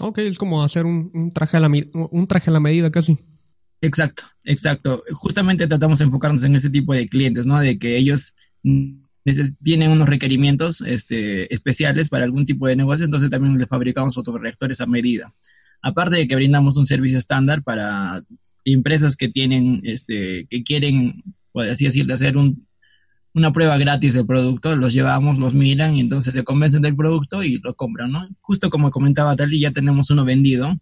Ok, 0.00 0.18
es 0.18 0.38
como 0.38 0.62
hacer 0.62 0.86
un, 0.86 1.32
traje, 1.34 1.56
a 1.56 1.60
la, 1.60 1.68
un 1.68 2.26
traje 2.26 2.50
a 2.50 2.52
la 2.52 2.60
medida 2.60 2.90
casi. 2.90 3.18
Exacto, 3.80 4.24
exacto. 4.44 5.02
Justamente 5.12 5.66
tratamos 5.66 5.98
de 5.98 6.06
enfocarnos 6.06 6.44
en 6.44 6.56
ese 6.56 6.70
tipo 6.70 6.94
de 6.94 7.08
clientes, 7.08 7.46
¿no? 7.46 7.58
De 7.58 7.78
que 7.78 7.96
ellos 7.96 8.34
tienen 9.62 9.90
unos 9.90 10.08
requerimientos 10.08 10.80
este, 10.80 11.52
especiales 11.52 12.08
para 12.08 12.24
algún 12.24 12.46
tipo 12.46 12.66
de 12.66 12.76
negocio, 12.76 13.04
entonces 13.04 13.30
también 13.30 13.58
les 13.58 13.68
fabricamos 13.68 14.18
reactores 14.40 14.80
a 14.80 14.86
medida. 14.86 15.30
Aparte 15.82 16.16
de 16.16 16.26
que 16.26 16.34
brindamos 16.34 16.76
un 16.76 16.86
servicio 16.86 17.18
estándar 17.18 17.62
para 17.62 18.22
empresas 18.72 19.16
que 19.16 19.28
tienen, 19.28 19.80
este, 19.84 20.46
que 20.48 20.62
quieren, 20.62 21.22
por 21.52 21.68
así 21.68 21.84
decirlo, 21.84 22.14
hacer 22.14 22.36
un, 22.36 22.66
una 23.34 23.52
prueba 23.52 23.76
gratis 23.76 24.14
del 24.14 24.26
producto, 24.26 24.76
los 24.76 24.92
llevamos, 24.92 25.38
los 25.38 25.54
miran 25.54 25.96
y 25.96 26.00
entonces 26.00 26.34
se 26.34 26.44
convencen 26.44 26.82
del 26.82 26.96
producto 26.96 27.42
y 27.42 27.58
lo 27.58 27.74
compran, 27.74 28.12
¿no? 28.12 28.28
Justo 28.40 28.70
como 28.70 28.90
comentaba 28.90 29.36
Tali, 29.36 29.60
ya 29.60 29.72
tenemos 29.72 30.10
uno 30.10 30.24
vendido 30.24 30.78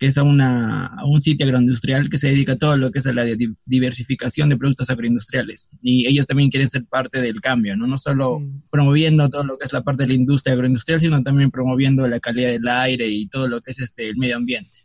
que 0.00 0.06
es 0.06 0.16
a, 0.16 0.22
una, 0.22 0.96
un 1.04 1.20
sitio 1.20 1.44
agroindustrial 1.44 2.08
que 2.08 2.16
se 2.16 2.28
dedica 2.28 2.54
a 2.54 2.58
todo 2.58 2.78
lo 2.78 2.90
que 2.90 3.00
es 3.00 3.06
a 3.06 3.12
la 3.12 3.26
diversificación 3.66 4.48
de 4.48 4.56
productos 4.56 4.88
agroindustriales. 4.88 5.68
Y 5.82 6.06
ellos 6.06 6.26
también 6.26 6.48
quieren 6.48 6.70
ser 6.70 6.86
parte 6.86 7.20
del 7.20 7.42
cambio, 7.42 7.76
¿no? 7.76 7.86
No 7.86 7.98
solo 7.98 8.40
mm. 8.40 8.62
promoviendo 8.70 9.28
todo 9.28 9.44
lo 9.44 9.58
que 9.58 9.66
es 9.66 9.74
la 9.74 9.82
parte 9.82 10.04
de 10.04 10.08
la 10.08 10.14
industria 10.14 10.54
agroindustrial, 10.54 11.02
sino 11.02 11.22
también 11.22 11.50
promoviendo 11.50 12.08
la 12.08 12.18
calidad 12.18 12.48
del 12.48 12.66
aire 12.66 13.08
y 13.08 13.28
todo 13.28 13.46
lo 13.46 13.60
que 13.60 13.72
es 13.72 13.80
este 13.80 14.08
el 14.08 14.16
medio 14.16 14.36
ambiente. 14.36 14.78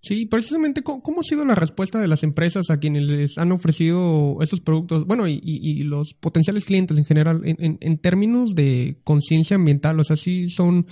Sí, 0.00 0.26
precisamente, 0.26 0.82
¿cómo, 0.82 1.20
ha 1.20 1.22
sido 1.22 1.44
la 1.44 1.54
respuesta 1.54 2.00
de 2.00 2.08
las 2.08 2.22
empresas 2.22 2.70
a 2.70 2.78
quienes 2.78 3.02
les 3.02 3.38
han 3.38 3.52
ofrecido 3.52 4.38
esos 4.40 4.60
productos? 4.60 5.06
Bueno, 5.06 5.26
y, 5.28 5.82
los 5.84 6.14
potenciales 6.14 6.64
clientes 6.64 6.98
en 6.98 7.04
general, 7.04 7.42
en, 7.44 7.98
términos 7.98 8.54
de 8.54 8.98
conciencia 9.04 9.56
ambiental, 9.56 9.98
o 10.00 10.04
sea, 10.04 10.16
sí 10.16 10.48
son 10.48 10.86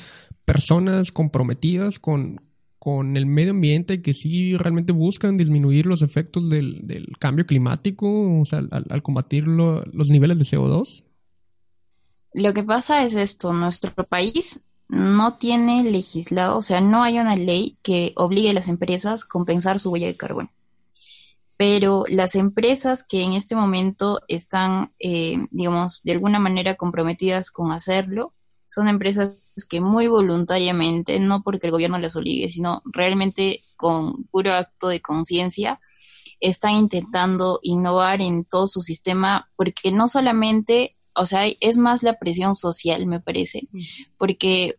personas 0.45 1.13
comprometidas 1.13 1.99
con, 1.99 2.41
con 2.79 3.17
el 3.17 3.27
medio 3.27 3.51
ambiente 3.51 4.03
que 4.03 4.15
sí 4.15 4.57
realmente 4.57 4.93
buscan 4.93 5.37
disminuir 5.37 5.87
los 5.87 6.03
efectos 6.03 6.49
del, 6.49 7.07
cambio 7.19 7.47
climático, 7.47 8.41
o 8.41 8.45
sea, 8.45 8.61
al, 8.71 9.03
combatir 9.03 9.47
los 9.47 10.09
niveles 10.09 10.39
de 10.39 10.45
CO2? 10.45 11.05
Lo 12.35 12.53
que 12.53 12.63
pasa 12.63 13.05
es 13.05 13.17
esto, 13.17 13.53
nuestro 13.53 13.93
país 14.05 14.68
no 14.89 15.35
tiene 15.35 15.85
legislado, 15.85 16.57
o 16.57 16.61
sea, 16.61 16.81
no 16.81 17.03
hay 17.03 17.19
una 17.19 17.37
ley 17.37 17.77
que 17.83 18.13
obligue 18.17 18.51
a 18.51 18.55
las 18.55 18.69
empresas 18.69 19.25
a 19.25 19.29
compensar 19.29 19.79
su 19.79 19.91
huella 19.91 20.07
de 20.07 20.17
carbono. 20.17 20.51
Pero 21.57 22.05
las 22.09 22.37
empresas 22.37 23.03
que 23.03 23.23
en 23.23 23.33
este 23.33 23.57
momento 23.57 24.21
están, 24.29 24.93
eh, 24.99 25.37
digamos, 25.51 26.03
de 26.05 26.13
alguna 26.13 26.39
manera 26.39 26.77
comprometidas 26.77 27.51
con 27.51 27.73
hacerlo, 27.73 28.33
son 28.67 28.89
empresas 28.89 29.33
que 29.69 29.81
muy 29.81 30.07
voluntariamente, 30.07 31.19
no 31.19 31.43
porque 31.43 31.67
el 31.67 31.73
gobierno 31.73 31.99
les 31.99 32.17
obligue, 32.17 32.49
sino 32.49 32.83
realmente 32.85 33.65
con 33.77 34.25
puro 34.25 34.55
acto 34.55 34.89
de 34.89 35.01
conciencia, 35.01 35.81
están 36.41 36.73
intentando 36.73 37.59
innovar 37.63 38.21
en 38.21 38.45
todo 38.45 38.67
su 38.67 38.81
sistema, 38.81 39.51
porque 39.57 39.91
no 39.91 40.07
solamente, 40.07 40.97
o 41.19 41.27
sea, 41.27 41.47
es 41.61 41.77
más 41.77 42.03
la 42.03 42.19
presión 42.19 42.55
social, 42.55 43.07
me 43.07 43.21
parece, 43.21 43.69
porque 44.17 44.79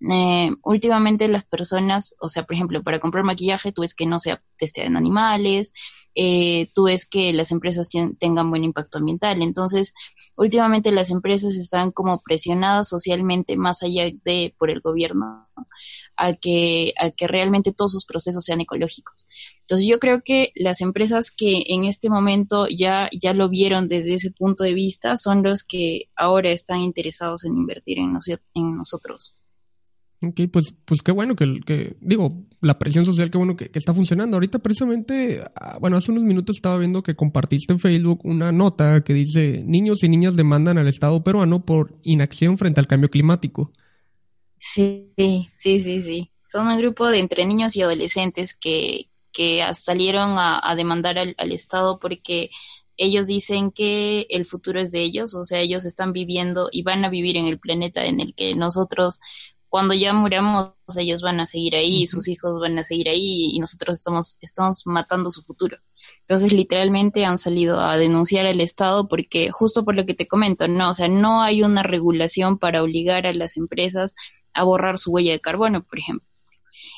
eh, 0.00 0.50
últimamente 0.62 1.28
las 1.28 1.44
personas, 1.44 2.14
o 2.20 2.28
sea, 2.28 2.44
por 2.44 2.54
ejemplo, 2.54 2.82
para 2.82 2.98
comprar 2.98 3.24
maquillaje, 3.24 3.72
tú 3.72 3.82
ves 3.82 3.94
que 3.94 4.06
no 4.06 4.18
se 4.18 4.38
testean 4.58 4.96
animales, 4.96 5.72
eh, 6.14 6.70
tú 6.74 6.84
ves 6.84 7.06
que 7.06 7.32
las 7.32 7.52
empresas 7.52 7.88
tengan 8.18 8.50
buen 8.50 8.64
impacto 8.64 8.98
ambiental. 8.98 9.42
Entonces, 9.42 9.94
últimamente 10.36 10.92
las 10.92 11.10
empresas 11.10 11.56
están 11.56 11.92
como 11.92 12.20
presionadas 12.22 12.88
socialmente 12.88 13.56
más 13.56 13.82
allá 13.82 14.04
de 14.24 14.54
por 14.58 14.70
el 14.70 14.80
gobierno 14.80 15.48
a 16.16 16.34
que, 16.34 16.92
a 16.98 17.10
que 17.10 17.26
realmente 17.26 17.72
todos 17.72 17.92
sus 17.92 18.04
procesos 18.04 18.44
sean 18.44 18.60
ecológicos. 18.60 19.26
Entonces 19.60 19.88
yo 19.88 19.98
creo 19.98 20.22
que 20.24 20.52
las 20.54 20.80
empresas 20.80 21.30
que 21.30 21.64
en 21.68 21.84
este 21.84 22.08
momento 22.08 22.66
ya, 22.68 23.08
ya 23.12 23.34
lo 23.34 23.48
vieron 23.48 23.88
desde 23.88 24.14
ese 24.14 24.30
punto 24.30 24.64
de 24.64 24.74
vista 24.74 25.16
son 25.16 25.42
los 25.42 25.64
que 25.64 26.08
ahora 26.16 26.50
están 26.50 26.82
interesados 26.82 27.44
en 27.44 27.56
invertir 27.56 27.98
en, 27.98 28.12
nosotros. 28.76 29.34
Ok, 30.22 30.40
pues, 30.50 30.74
pues 30.84 31.02
qué 31.02 31.12
bueno 31.12 31.36
que, 31.36 31.60
que 31.66 31.96
digo, 32.00 32.46
la 32.60 32.78
presión 32.78 33.04
social, 33.04 33.30
qué 33.30 33.38
bueno 33.38 33.56
que, 33.56 33.70
está 33.74 33.92
funcionando. 33.92 34.36
Ahorita 34.36 34.58
precisamente, 34.58 35.42
ah, 35.54 35.78
bueno, 35.80 35.96
hace 35.96 36.12
unos 36.12 36.24
minutos 36.24 36.56
estaba 36.56 36.78
viendo 36.78 37.02
que 37.02 37.14
compartiste 37.14 37.72
en 37.72 37.78
Facebook 37.78 38.20
una 38.24 38.52
nota 38.52 39.02
que 39.02 39.14
dice, 39.14 39.62
niños 39.64 40.02
y 40.02 40.08
niñas 40.08 40.36
demandan 40.36 40.78
al 40.78 40.88
Estado 40.88 41.22
peruano 41.22 41.64
por 41.64 41.98
inacción 42.02 42.56
frente 42.58 42.80
al 42.80 42.86
cambio 42.86 43.10
climático. 43.10 43.72
Sí, 44.68 45.12
sí, 45.54 45.80
sí, 45.80 46.02
sí. 46.02 46.30
Son 46.42 46.66
un 46.66 46.78
grupo 46.78 47.06
de 47.08 47.20
entre 47.20 47.46
niños 47.46 47.76
y 47.76 47.82
adolescentes 47.82 48.52
que, 48.52 49.08
que 49.32 49.62
salieron 49.74 50.34
a, 50.38 50.74
demandar 50.76 51.18
al, 51.18 51.34
al 51.38 51.52
Estado 51.52 52.00
porque 52.00 52.50
ellos 52.96 53.28
dicen 53.28 53.70
que 53.70 54.26
el 54.28 54.44
futuro 54.44 54.80
es 54.80 54.90
de 54.90 55.02
ellos, 55.02 55.34
o 55.34 55.44
sea, 55.44 55.60
ellos 55.60 55.84
están 55.84 56.12
viviendo 56.12 56.68
y 56.72 56.82
van 56.82 57.04
a 57.04 57.10
vivir 57.10 57.36
en 57.36 57.46
el 57.46 57.60
planeta 57.60 58.04
en 58.06 58.20
el 58.20 58.34
que 58.34 58.54
nosotros 58.56 59.20
cuando 59.76 59.92
ya 59.92 60.14
muramos 60.14 60.72
ellos 60.96 61.20
van 61.20 61.38
a 61.38 61.44
seguir 61.44 61.76
ahí, 61.76 62.06
sus 62.06 62.28
hijos 62.28 62.58
van 62.58 62.78
a 62.78 62.82
seguir 62.82 63.10
ahí 63.10 63.50
y 63.52 63.58
nosotros 63.58 63.98
estamos, 63.98 64.38
estamos 64.40 64.86
matando 64.86 65.28
su 65.28 65.42
futuro. 65.42 65.76
Entonces 66.20 66.54
literalmente 66.54 67.26
han 67.26 67.36
salido 67.36 67.78
a 67.78 67.98
denunciar 67.98 68.46
al 68.46 68.62
Estado 68.62 69.06
porque 69.06 69.50
justo 69.50 69.84
por 69.84 69.94
lo 69.94 70.06
que 70.06 70.14
te 70.14 70.26
comento, 70.26 70.66
no, 70.66 70.88
o 70.88 70.94
sea, 70.94 71.08
no 71.08 71.42
hay 71.42 71.62
una 71.62 71.82
regulación 71.82 72.58
para 72.58 72.82
obligar 72.82 73.26
a 73.26 73.34
las 73.34 73.58
empresas 73.58 74.14
a 74.54 74.64
borrar 74.64 74.96
su 74.96 75.10
huella 75.10 75.32
de 75.32 75.40
carbono, 75.40 75.84
por 75.84 75.98
ejemplo. 75.98 76.26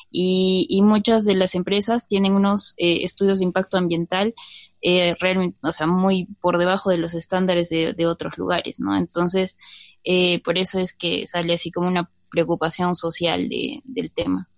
Y, 0.09 0.65
y 0.69 0.81
muchas 0.81 1.25
de 1.25 1.35
las 1.35 1.53
empresas 1.53 2.07
tienen 2.07 2.35
unos 2.35 2.75
eh, 2.77 3.03
estudios 3.03 3.39
de 3.39 3.45
impacto 3.45 3.77
ambiental 3.77 4.33
eh, 4.81 5.15
realmente, 5.19 5.57
o 5.63 5.73
sea, 5.73 5.85
muy 5.85 6.29
por 6.39 6.57
debajo 6.57 6.91
de 6.91 6.97
los 6.97 7.13
estándares 7.13 7.67
de, 7.67 7.91
de 7.91 8.07
otros 8.07 8.37
lugares, 8.37 8.79
¿no? 8.79 8.95
Entonces, 8.95 9.57
eh, 10.05 10.41
por 10.43 10.57
eso 10.57 10.79
es 10.79 10.93
que 10.93 11.27
sale 11.27 11.53
así 11.53 11.71
como 11.71 11.89
una 11.89 12.09
preocupación 12.29 12.95
social 12.95 13.49
de, 13.49 13.81
del 13.85 14.11
tema. 14.11 14.49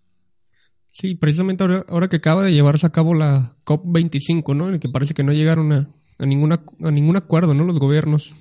Sí, 0.90 1.16
precisamente 1.16 1.64
ahora, 1.64 2.10
que 2.10 2.18
acaba 2.18 2.44
de 2.44 2.52
llevarse 2.52 2.86
a 2.86 2.92
cabo 2.92 3.14
la 3.14 3.56
COP25, 3.66 4.56
¿no? 4.56 4.68
En 4.68 4.74
el 4.76 4.80
que 4.80 4.90
parece 4.90 5.14
que 5.14 5.24
no 5.24 5.32
llegaron 5.32 5.72
a, 5.72 5.90
a, 6.20 6.26
ninguna, 6.26 6.66
a 6.82 6.92
ningún 6.92 7.16
acuerdo, 7.16 7.54
¿no? 7.54 7.64
Los 7.64 7.80
gobiernos. 7.80 8.36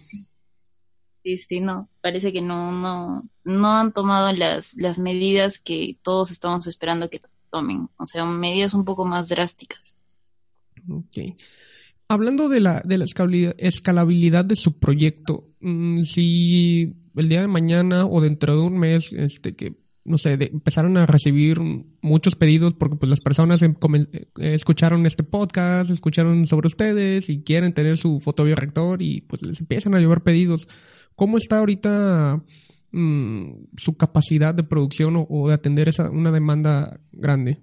Sí, 1.22 1.36
sí, 1.36 1.60
no, 1.60 1.88
parece 2.00 2.32
que 2.32 2.40
no, 2.40 2.72
no, 2.72 3.28
no 3.44 3.68
han 3.76 3.92
tomado 3.92 4.32
las, 4.32 4.74
las 4.76 4.98
medidas 4.98 5.58
que 5.58 5.98
todos 6.02 6.30
estamos 6.30 6.66
esperando 6.66 7.10
que 7.10 7.20
tomen, 7.50 7.88
o 7.98 8.06
sea, 8.06 8.24
medidas 8.24 8.74
un 8.74 8.84
poco 8.84 9.04
más 9.04 9.28
drásticas. 9.28 10.00
Ok. 10.88 11.36
Hablando 12.08 12.48
de 12.48 12.60
la, 12.60 12.82
de 12.84 12.98
la 12.98 13.04
escalabilidad 13.58 14.44
de 14.44 14.56
su 14.56 14.78
proyecto, 14.78 15.46
mm, 15.60 16.02
si 16.02 16.94
el 17.16 17.28
día 17.28 17.40
de 17.40 17.48
mañana 17.48 18.06
o 18.06 18.20
dentro 18.20 18.54
de 18.54 18.62
un 18.62 18.78
mes, 18.78 19.12
este, 19.12 19.54
que, 19.54 19.74
no 20.04 20.18
sé, 20.18 20.32
empezaron 20.32 20.96
a 20.96 21.06
recibir 21.06 21.60
muchos 22.00 22.36
pedidos 22.36 22.74
porque 22.74 22.96
pues 22.96 23.10
las 23.10 23.20
personas 23.20 23.62
em, 23.62 23.74
eh, 24.12 24.28
escucharon 24.54 25.06
este 25.06 25.22
podcast, 25.22 25.90
escucharon 25.90 26.46
sobre 26.46 26.68
ustedes 26.68 27.28
y 27.28 27.42
quieren 27.42 27.72
tener 27.72 27.98
su 27.98 28.20
fotobioreactor 28.20 29.02
y 29.02 29.22
pues 29.22 29.42
les 29.42 29.60
empiezan 29.60 29.94
a 29.94 30.00
llevar 30.00 30.22
pedidos. 30.22 30.68
¿Cómo 31.16 31.36
está 31.36 31.58
ahorita 31.58 32.42
mm, 32.92 33.50
su 33.76 33.96
capacidad 33.96 34.54
de 34.54 34.64
producción 34.64 35.16
o, 35.16 35.26
o 35.28 35.48
de 35.48 35.54
atender 35.54 35.88
esa, 35.88 36.10
una 36.10 36.32
demanda 36.32 37.00
grande? 37.12 37.62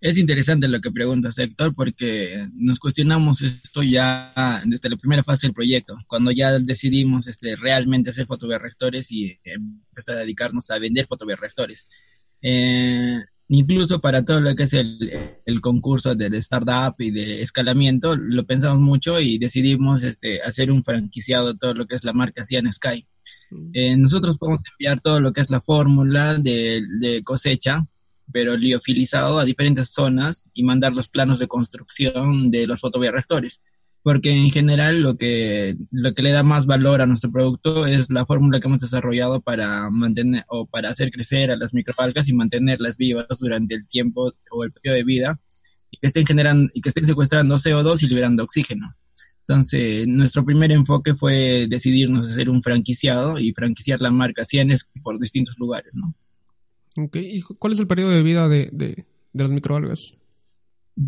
Es 0.00 0.16
interesante 0.16 0.66
lo 0.66 0.80
que 0.80 0.90
preguntas, 0.90 1.38
Héctor, 1.38 1.74
porque 1.74 2.46
nos 2.54 2.78
cuestionamos 2.78 3.42
esto 3.42 3.82
ya 3.82 4.62
desde 4.64 4.88
la 4.88 4.96
primera 4.96 5.22
fase 5.22 5.46
del 5.46 5.54
proyecto, 5.54 5.94
cuando 6.06 6.30
ya 6.30 6.58
decidimos 6.58 7.26
este, 7.26 7.54
realmente 7.56 8.08
hacer 8.08 8.26
fotobioreactores 8.26 9.12
y 9.12 9.38
empezar 9.44 10.16
a 10.16 10.20
dedicarnos 10.20 10.70
a 10.70 10.78
vender 10.78 11.06
fotobioreactores. 11.06 11.86
Eh, 12.40 13.18
incluso 13.48 14.00
para 14.00 14.24
todo 14.24 14.40
lo 14.40 14.56
que 14.56 14.62
es 14.62 14.72
el, 14.72 15.60
concurso 15.60 16.14
del 16.14 16.32
startup 16.36 16.94
y 16.98 17.10
de 17.10 17.42
escalamiento, 17.42 18.16
lo 18.16 18.46
pensamos 18.46 18.78
mucho 18.78 19.20
y 19.20 19.36
decidimos 19.36 20.02
este, 20.02 20.40
hacer 20.40 20.70
un 20.70 20.82
franquiciado 20.82 21.52
de 21.52 21.58
todo 21.58 21.74
lo 21.74 21.86
que 21.86 21.96
es 21.96 22.04
la 22.04 22.14
marca 22.14 22.46
Cian 22.46 22.72
Sky. 22.72 23.06
Mm. 23.50 23.70
Eh, 23.74 23.96
nosotros 23.98 24.38
podemos 24.38 24.62
enviar 24.72 25.00
todo 25.02 25.20
lo 25.20 25.34
que 25.34 25.42
es 25.42 25.50
la 25.50 25.60
fórmula 25.60 26.38
de, 26.38 26.82
de 27.00 27.22
cosecha 27.22 27.86
pero 28.32 28.56
liofilizado 28.56 29.38
a 29.38 29.44
diferentes 29.44 29.90
zonas 29.90 30.48
y 30.54 30.62
mandar 30.62 30.92
los 30.92 31.08
planos 31.08 31.38
de 31.38 31.48
construcción 31.48 32.50
de 32.50 32.66
los 32.66 32.80
fotobioreactores. 32.80 33.60
Porque 34.02 34.30
en 34.30 34.50
general 34.50 35.02
lo 35.02 35.16
que, 35.16 35.76
lo 35.90 36.14
que 36.14 36.22
le 36.22 36.32
da 36.32 36.42
más 36.42 36.66
valor 36.66 37.02
a 37.02 37.06
nuestro 37.06 37.30
producto 37.30 37.86
es 37.86 38.10
la 38.10 38.24
fórmula 38.24 38.58
que 38.58 38.66
hemos 38.66 38.80
desarrollado 38.80 39.42
para 39.42 39.90
mantener 39.90 40.44
o 40.48 40.66
para 40.66 40.88
hacer 40.88 41.10
crecer 41.10 41.50
a 41.50 41.56
las 41.56 41.74
microalgas 41.74 42.28
y 42.28 42.32
mantenerlas 42.32 42.96
vivas 42.96 43.26
durante 43.38 43.74
el 43.74 43.86
tiempo 43.86 44.32
o 44.50 44.64
el 44.64 44.72
periodo 44.72 44.96
de 44.96 45.04
vida 45.04 45.40
y 45.90 45.98
que 45.98 46.06
estén 46.06 46.24
generando 46.24 46.70
y 46.72 46.80
que 46.80 46.88
estén 46.88 47.04
secuestrando 47.04 47.56
CO2 47.56 48.02
y 48.02 48.06
liberando 48.06 48.42
oxígeno. 48.42 48.96
Entonces, 49.50 50.06
nuestro 50.06 50.44
primer 50.44 50.70
enfoque 50.70 51.14
fue 51.14 51.66
decidirnos 51.68 52.30
hacer 52.30 52.48
un 52.48 52.62
franquiciado 52.62 53.36
y 53.38 53.52
franquiciar 53.52 54.00
la 54.00 54.12
marca 54.12 54.44
Cienes 54.44 54.88
por 55.02 55.18
distintos 55.18 55.58
lugares, 55.58 55.90
¿no? 55.92 56.14
¿Y 56.96 57.42
cuál 57.42 57.72
es 57.72 57.78
el 57.78 57.86
periodo 57.86 58.10
de 58.10 58.22
vida 58.22 58.48
de, 58.48 58.68
de, 58.72 59.04
las 59.32 59.50
microalgas? 59.50 60.18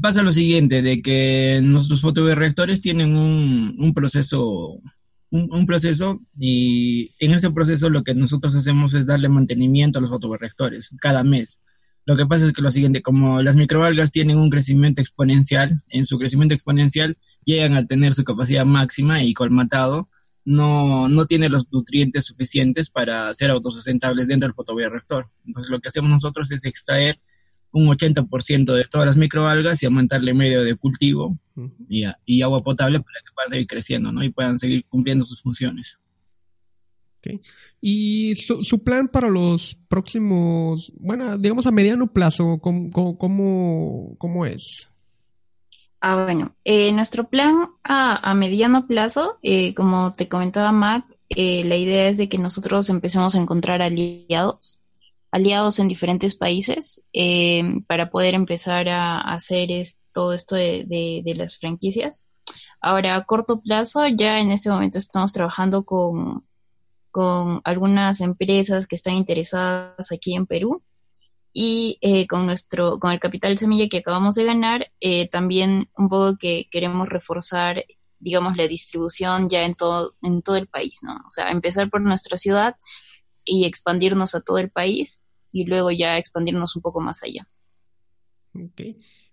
Pasa 0.01 0.23
lo 0.23 0.33
siguiente, 0.33 0.81
de 0.81 1.03
que 1.03 1.61
nuestros 1.63 2.01
fotobioreactores 2.01 2.81
tienen 2.81 3.17
un, 3.17 3.77
un 3.79 3.95
proceso 3.95 4.81
un, 5.33 5.67
proceso 5.67 6.21
y 6.39 7.15
en 7.19 7.33
ese 7.33 7.51
proceso 7.51 7.89
lo 7.89 8.05
que 8.05 8.15
nosotros 8.15 8.55
hacemos 8.55 8.93
es 8.93 9.07
darle 9.07 9.31
mantenimiento 9.31 9.99
a 9.99 10.03
los 10.03 10.11
fotobioreactores 10.11 10.95
cada 11.01 11.25
mes. 11.25 11.63
Lo 12.05 12.17
que 12.17 12.27
pasa 12.27 12.47
es 12.47 12.53
que 12.53 12.61
lo 12.61 12.71
siguiente, 12.71 13.01
como 13.01 13.41
las 13.41 13.57
microalgas 13.57 14.13
tienen 14.13 14.37
un 14.37 14.51
crecimiento 14.51 15.01
exponencial, 15.01 15.83
en 15.89 16.05
su 16.05 16.19
crecimiento 16.19 16.55
exponencial 16.55 17.17
llegan 17.45 17.75
a 17.75 17.87
tener 17.87 18.13
su 18.13 18.25
capacidad 18.25 18.67
máxima 18.67 19.23
y 19.23 19.33
colmatado, 19.33 20.09
no, 20.45 21.09
no 21.09 21.27
tiene 21.27 21.49
los 21.49 21.73
nutrientes 21.73 22.25
suficientes 22.27 22.91
para 22.91 23.33
ser 23.35 23.51
autosustentables 23.51 24.29
dentro 24.29 24.49
del 24.49 24.55
fotobioreactor. 24.55 25.27
Entonces 25.47 25.71
lo 25.71 25.81
que 25.81 25.89
hacemos 25.89 26.11
nosotros 26.11 26.51
es 26.53 26.65
extraer 26.65 27.21
un 27.73 27.87
80% 27.87 28.75
de 28.75 28.85
todas 28.85 29.07
las 29.07 29.17
microalgas 29.17 29.83
y 29.83 29.87
aumentarle 29.87 30.35
medio 30.35 30.63
de 30.63 30.75
cultivo 30.77 31.39
y, 31.89 32.05
y, 32.27 32.43
agua 32.43 32.63
potable 32.63 33.01
para 33.01 33.21
que 33.25 33.33
puedan 33.35 33.51
seguir 33.51 33.67
creciendo 33.67 34.13
¿no? 34.13 34.23
y 34.23 34.31
puedan 34.31 34.59
seguir 34.59 34.85
cumpliendo 34.87 35.25
sus 35.25 35.41
funciones. 35.41 35.99
Okay. 37.19 37.41
¿Y 37.81 38.35
su, 38.37 38.83
plan 38.83 39.09
para 39.09 39.31
los 39.31 39.77
próximos, 39.89 40.93
bueno, 40.99 41.39
digamos 41.39 41.67
a 41.67 41.71
mediano 41.71 42.13
plazo, 42.13 42.59
cómo, 42.61 42.91
cómo, 43.17 44.17
cómo 44.19 44.45
es? 44.45 44.92
Ah, 46.05 46.25
bueno, 46.25 46.53
eh, 46.65 46.91
nuestro 46.91 47.29
plan 47.29 47.69
a, 47.85 48.35
mediano 48.35 48.89
plazo, 48.89 49.39
eh, 49.41 49.73
como 49.73 50.13
te 50.13 50.29
comentaba 50.29 50.73
Mac, 50.73 51.05
eh, 51.29 51.63
la 51.65 51.77
idea 51.77 52.09
es 52.09 52.17
de 52.19 52.29
que 52.29 52.39
nosotros 52.39 52.89
empecemos 52.89 53.37
a 53.37 53.39
encontrar 53.39 53.83
aliados, 53.83 54.83
aliados 55.31 55.79
en 55.79 55.87
diferentes 55.87 56.35
países, 56.35 57.05
para 57.87 58.11
poder 58.11 58.35
empezar 58.35 58.89
a, 58.89 59.21
hacer 59.21 59.69
todo 60.13 60.33
esto 60.33 60.57
de, 60.57 61.23
las 61.37 61.57
franquicias. 61.59 62.25
Ahora, 62.81 63.15
a 63.15 63.25
corto 63.25 63.61
plazo, 63.61 64.05
ya 64.09 64.41
en 64.41 64.51
este 64.51 64.71
momento 64.71 64.99
estamos 64.99 65.33
trabajando 65.33 65.85
con, 65.85 66.45
con 67.13 67.61
algunas 67.63 68.21
empresas 68.21 68.89
que 68.89 68.97
están 68.97 69.15
interesadas 69.15 70.11
aquí 70.11 70.35
en 70.35 70.47
Perú 70.47 70.83
y 71.53 71.99
eh, 72.01 72.27
con 72.27 72.47
nuestro 72.47 72.99
con 72.99 73.13
el 73.13 73.21
capital 73.21 73.59
semilla 73.59 73.89
que 73.89 73.99
acabamos 73.99 74.35
de 74.35 74.45
ganar 74.45 74.91
eh, 75.01 75.29
también 75.29 75.89
un 75.97 76.09
poco 76.09 76.37
que 76.39 76.67
queremos 76.71 77.09
reforzar 77.09 77.85
digamos 78.19 78.57
la 78.57 78.67
distribución 78.67 79.49
ya 79.49 79.65
en 79.65 79.75
todo 79.75 80.15
en 80.23 80.43
todo 80.43 80.57
el 80.57 80.67
país 80.67 81.01
no 81.03 81.15
o 81.15 81.31
sea 81.31 81.51
empezar 81.51 81.91
por 81.91 82.01
nuestra 82.01 82.37
ciudad 82.39 82.77
y 83.45 83.65
expandirnos 83.65 84.35
a 84.35 84.41
todo 84.41 84.59
el 84.59 84.71
país 84.71 85.27
y 85.53 85.67
luego 85.67 85.91
ya 85.91 86.19
expandirnos 86.19 86.75
un 86.77 86.83
poco 86.83 87.01
más 87.01 87.23
allá. 87.23 87.47
Ok. 88.55 88.81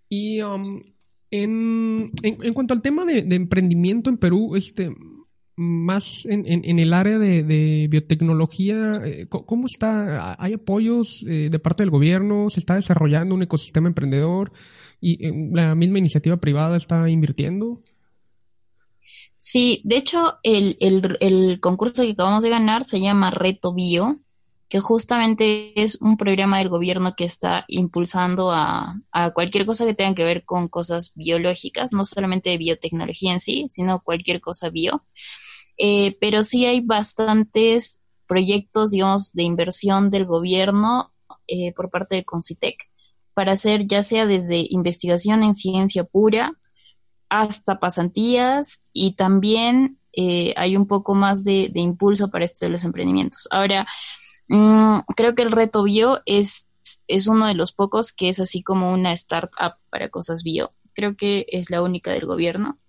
Y 0.10 0.42
um, 0.42 0.82
en, 1.32 2.12
en, 2.22 2.54
cuanto 2.54 2.74
al 2.74 2.82
tema 2.82 3.06
de, 3.06 3.20
emprendimiento 3.20 4.10
en 4.10 4.18
Perú, 4.18 4.56
este, 4.56 4.94
más 5.60 6.26
en, 6.26 6.46
en, 6.46 6.80
el 6.80 6.94
área 6.94 7.20
de, 7.20 7.88
biotecnología, 7.90 9.02
eh, 9.04 9.28
¿cómo 9.28 9.66
está? 9.66 10.38
¿Hay 10.42 10.54
apoyos 10.54 11.26
eh, 11.28 11.50
de 11.52 11.60
parte 11.60 11.84
del 11.84 11.90
gobierno? 11.90 12.50
¿Se 12.50 12.62
está 12.62 12.76
desarrollando 12.76 13.36
un 13.36 13.44
ecosistema 13.44 13.90
emprendedor? 13.90 14.54
¿Y 15.02 15.26
eh, 15.26 15.50
la 15.52 15.76
misma 15.76 16.00
iniciativa 16.00 16.38
privada 16.38 16.78
está 16.78 17.10
invirtiendo? 17.10 17.84
Sí, 19.36 19.82
de 19.84 19.98
hecho, 19.98 20.38
el, 20.44 20.78
el, 20.80 21.60
concurso 21.60 22.04
que 22.04 22.12
acabamos 22.12 22.44
de 22.44 22.50
ganar 22.50 22.86
se 22.86 23.02
llama 23.02 23.30
Reto 23.30 23.74
Bio 23.74 24.22
que 24.70 24.80
justamente 24.80 25.74
es 25.82 25.98
un 26.00 26.16
programa 26.16 26.60
del 26.60 26.70
gobierno 26.70 27.16
que 27.18 27.26
está 27.26 27.66
impulsando 27.68 28.52
a, 28.52 29.02
cualquier 29.34 29.66
cosa 29.66 29.86
que 29.86 29.96
tenga 29.96 30.14
que 30.14 30.24
ver 30.24 30.46
con 30.46 30.68
cosas 30.68 31.12
biológicas, 31.16 31.92
no 31.92 32.06
solamente 32.06 32.52
de 32.52 32.60
biotecnología 32.60 33.34
en 33.34 33.40
sí, 33.40 33.68
sino 33.72 34.02
cualquier 34.02 34.40
cosa 34.40 34.70
bio. 34.70 35.04
Eh, 35.80 36.18
pero 36.22 36.44
sí 36.44 36.66
hay 36.66 36.82
bastantes 36.82 38.04
proyectos, 38.28 38.92
digamos, 38.92 39.34
de 39.34 39.44
inversión 39.44 40.12
del 40.12 40.26
gobierno 40.26 41.12
eh, 41.48 41.74
por 41.74 41.90
parte 41.90 42.16
de 42.16 42.26
Concitec 42.26 42.90
para 43.34 43.54
hacer 43.54 43.88
ya 43.88 44.04
sea 44.04 44.26
desde 44.26 44.68
investigación 44.70 45.44
en 45.44 45.56
ciencia 45.56 46.04
pura 46.04 46.54
hasta 47.30 47.80
pasantías 47.80 48.86
y 48.92 49.14
también 49.14 49.98
eh, 50.12 50.54
hay 50.58 50.76
un 50.76 50.86
poco 50.86 51.16
más 51.16 51.44
de, 51.44 51.72
impulso 51.74 52.30
para 52.30 52.46
esto 52.46 52.66
de 52.66 52.72
los 52.72 52.84
emprendimientos. 52.84 53.48
Ahora, 53.50 53.88
Mm, 54.50 55.02
creo 55.16 55.36
que 55.36 55.44
el 55.44 55.52
reto 55.52 55.84
bio 55.84 56.22
es, 56.26 56.72
es 57.08 57.28
uno 57.28 57.46
de 57.46 57.54
los 57.54 57.72
pocos 57.72 58.12
que 58.12 58.30
es 58.30 58.40
así 58.40 58.64
como 58.64 58.92
una 58.92 59.14
startup 59.14 59.76
para 59.90 60.10
cosas 60.10 60.44
bio. 60.44 60.74
Creo 60.94 61.16
que 61.16 61.46
es 61.50 61.70
la 61.70 61.82
única 61.84 62.12
del 62.12 62.26
gobierno. 62.26 62.80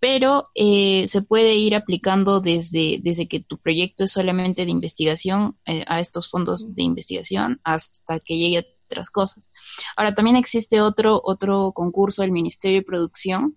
Pero 0.00 0.48
eh, 0.54 1.06
se 1.06 1.22
puede 1.22 1.54
ir 1.54 1.74
aplicando 1.74 2.40
desde, 2.40 2.98
desde 3.02 3.28
que 3.28 3.40
tu 3.40 3.58
proyecto 3.58 4.04
es 4.04 4.12
solamente 4.12 4.64
de 4.64 4.70
investigación 4.70 5.58
eh, 5.66 5.84
a 5.86 6.00
estos 6.00 6.28
fondos 6.28 6.74
de 6.74 6.82
investigación 6.82 7.60
hasta 7.64 8.18
que 8.18 8.38
llegue 8.38 8.58
a 8.58 8.64
otras 8.86 9.10
cosas. 9.10 9.52
Ahora, 9.96 10.14
también 10.14 10.36
existe 10.36 10.80
otro, 10.80 11.20
otro 11.22 11.72
concurso 11.72 12.22
del 12.22 12.32
Ministerio 12.32 12.80
de 12.80 12.84
Producción 12.84 13.56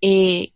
eh, 0.00 0.54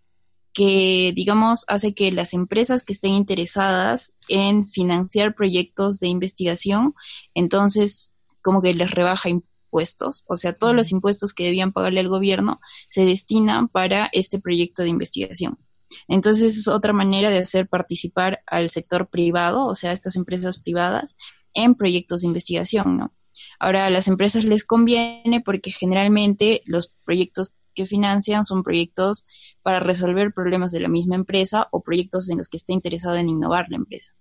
que, 0.52 1.12
digamos, 1.14 1.64
hace 1.68 1.94
que 1.94 2.10
las 2.10 2.34
empresas 2.34 2.82
que 2.82 2.92
estén 2.92 3.12
interesadas 3.12 4.16
en 4.28 4.66
financiar 4.66 5.36
proyectos 5.36 6.00
de 6.00 6.08
investigación, 6.08 6.94
entonces 7.32 8.16
como 8.42 8.60
que 8.60 8.74
les 8.74 8.90
rebaja 8.90 9.28
impuestos, 9.28 9.57
o 9.70 10.36
sea, 10.36 10.52
todos 10.52 10.74
los 10.74 10.92
impuestos 10.92 11.32
que 11.32 11.44
debían 11.44 11.72
pagarle 11.72 12.00
al 12.00 12.08
gobierno 12.08 12.60
se 12.86 13.04
destinan 13.04 13.68
para 13.68 14.08
este 14.12 14.40
proyecto 14.40 14.82
de 14.82 14.88
investigación. 14.88 15.58
Entonces 16.06 16.56
es 16.56 16.68
otra 16.68 16.92
manera 16.92 17.30
de 17.30 17.38
hacer 17.38 17.68
participar 17.68 18.40
al 18.46 18.70
sector 18.70 19.08
privado, 19.08 19.66
o 19.66 19.74
sea, 19.74 19.92
estas 19.92 20.16
empresas 20.16 20.58
privadas, 20.58 21.16
en 21.54 21.74
proyectos 21.74 22.22
de 22.22 22.28
investigación, 22.28 22.98
¿no? 22.98 23.12
Ahora, 23.58 23.86
a 23.86 23.90
las 23.90 24.08
empresas 24.08 24.44
les 24.44 24.64
conviene 24.64 25.40
porque 25.44 25.70
generalmente 25.70 26.62
los 26.66 26.92
proyectos 27.04 27.52
que 27.74 27.86
financian 27.86 28.44
son 28.44 28.62
proyectos 28.62 29.26
para 29.62 29.80
resolver 29.80 30.32
problemas 30.32 30.72
de 30.72 30.80
la 30.80 30.88
misma 30.88 31.16
empresa 31.16 31.68
o 31.70 31.82
proyectos 31.82 32.28
en 32.30 32.38
los 32.38 32.48
que 32.48 32.56
esté 32.56 32.72
interesado 32.72 33.16
en 33.16 33.28
innovar 33.28 33.66
la 33.68 33.76
empresa. 33.76 34.14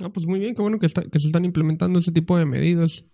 Ah, 0.00 0.10
pues 0.10 0.26
muy 0.26 0.38
bien, 0.38 0.54
qué 0.54 0.62
bueno 0.62 0.78
que, 0.78 0.88
se 0.88 1.02
están 1.26 1.44
implementando 1.44 1.98
ese 1.98 2.12
tipo 2.12 2.38
de 2.38 2.46
medidas. 2.46 3.04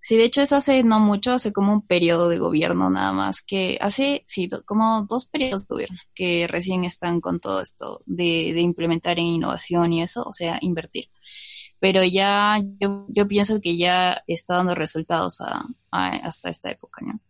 Sí, 0.00 0.16
de 0.16 0.24
hecho 0.24 0.40
es 0.40 0.52
hace 0.52 0.82
no 0.82 0.98
mucho, 0.98 1.32
hace 1.34 1.52
como 1.52 1.74
un 1.74 1.86
periodo 1.86 2.28
de 2.28 2.38
gobierno 2.38 2.88
nada 2.88 3.12
más, 3.12 3.42
que 3.42 3.76
hace, 3.80 4.22
sí, 4.26 4.48
como 4.64 5.04
dos 5.08 5.26
periodos 5.26 5.68
de 5.68 5.74
gobierno 5.74 5.96
que 6.14 6.46
recién 6.48 6.84
están 6.84 7.20
con 7.20 7.38
todo 7.38 7.60
esto 7.60 8.02
de, 8.06 8.48
implementar 8.60 9.18
en 9.18 9.26
innovación 9.26 9.92
y 9.92 10.02
eso, 10.02 10.22
o 10.22 10.32
sea, 10.32 10.58
invertir. 10.62 11.06
Pero 11.78 12.02
ya 12.02 12.58
yo, 12.78 13.06
yo 13.08 13.28
pienso 13.28 13.60
que 13.60 13.76
ya 13.76 14.22
está 14.26 14.56
dando 14.56 14.74
resultados 14.74 15.38
hasta 15.90 16.50
esta 16.50 16.70
época, 16.70 17.04
¿no? 17.04 17.20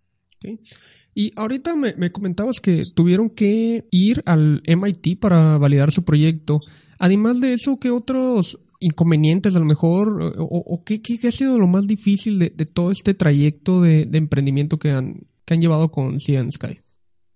Y 1.14 1.32
ahorita 1.36 1.74
me, 1.76 2.12
comentabas 2.12 2.60
que 2.60 2.84
tuvieron 2.94 3.30
que 3.30 3.86
ir 3.90 4.22
al 4.26 4.62
MIT 4.64 5.18
para 5.20 5.58
validar 5.58 5.90
su 5.90 6.04
proyecto. 6.04 6.60
Además 6.98 7.40
de 7.40 7.52
eso, 7.52 7.78
¿qué 7.80 7.90
otros 7.90 8.58
inconvenientes 8.80 9.54
a 9.54 9.58
lo 9.58 9.64
mejor 9.64 10.34
o, 10.38 10.82
qué, 10.84 11.00
ha 11.28 11.30
sido 11.30 11.58
lo 11.58 11.68
más 11.68 11.86
difícil 11.86 12.38
de, 12.38 12.50
todo 12.66 12.90
este 12.90 13.14
trayecto 13.14 13.80
de, 13.82 14.08
emprendimiento 14.12 14.78
que 14.78 14.90
han, 14.90 15.26
que 15.44 15.54
han 15.54 15.60
llevado 15.60 15.90
con 15.90 16.18
Cian 16.18 16.50
Sky? 16.50 16.80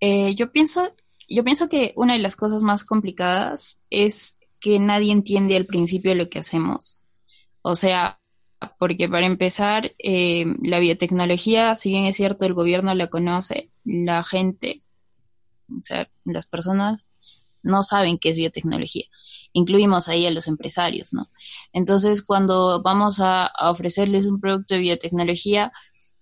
Eh, 0.01 0.35
yo 0.35 0.51
pienso 0.51 0.95
yo 1.29 1.45
pienso 1.45 1.69
que 1.69 1.93
una 1.97 2.15
de 2.15 2.19
las 2.19 2.37
cosas 2.37 2.63
más 2.63 2.85
complicadas 2.85 3.85
es 3.91 4.41
que 4.61 4.79
nadie 4.79 5.13
entiende 5.13 5.57
al 5.57 5.67
principio 5.67 6.15
lo 6.15 6.29
que 6.29 6.39
hacemos. 6.39 7.01
O 7.63 7.75
sea, 7.75 8.21
porque 8.79 9.09
para 9.09 9.27
empezar, 9.27 9.95
eh, 9.99 10.47
la 10.63 10.79
biotecnología, 10.79 11.75
si 11.77 11.91
bien 11.91 12.05
es 12.07 12.17
cierto, 12.17 12.47
el 12.47 12.55
gobierno 12.55 12.95
la 12.95 13.09
conoce, 13.09 13.71
la 13.85 14.23
gente, 14.23 14.83
o 15.69 15.83
sea, 15.83 16.09
las 16.25 16.47
personas 16.47 17.13
no 17.63 17.83
saben 17.83 18.19
qué 18.19 18.31
es 18.31 18.39
biotecnología. 18.39 19.07
Incluimos 19.55 20.09
ahí 20.09 20.27
a 20.27 20.31
los 20.31 20.47
empresarios, 20.49 21.15
¿no? 21.15 21.31
Entonces, 21.73 22.23
cuando 22.23 22.83
vamos 22.83 23.21
a, 23.21 23.51
ofrecerles 23.71 24.27
un 24.27 24.41
producto 24.41 24.75
de 24.75 24.83
biotecnología, 24.83 25.73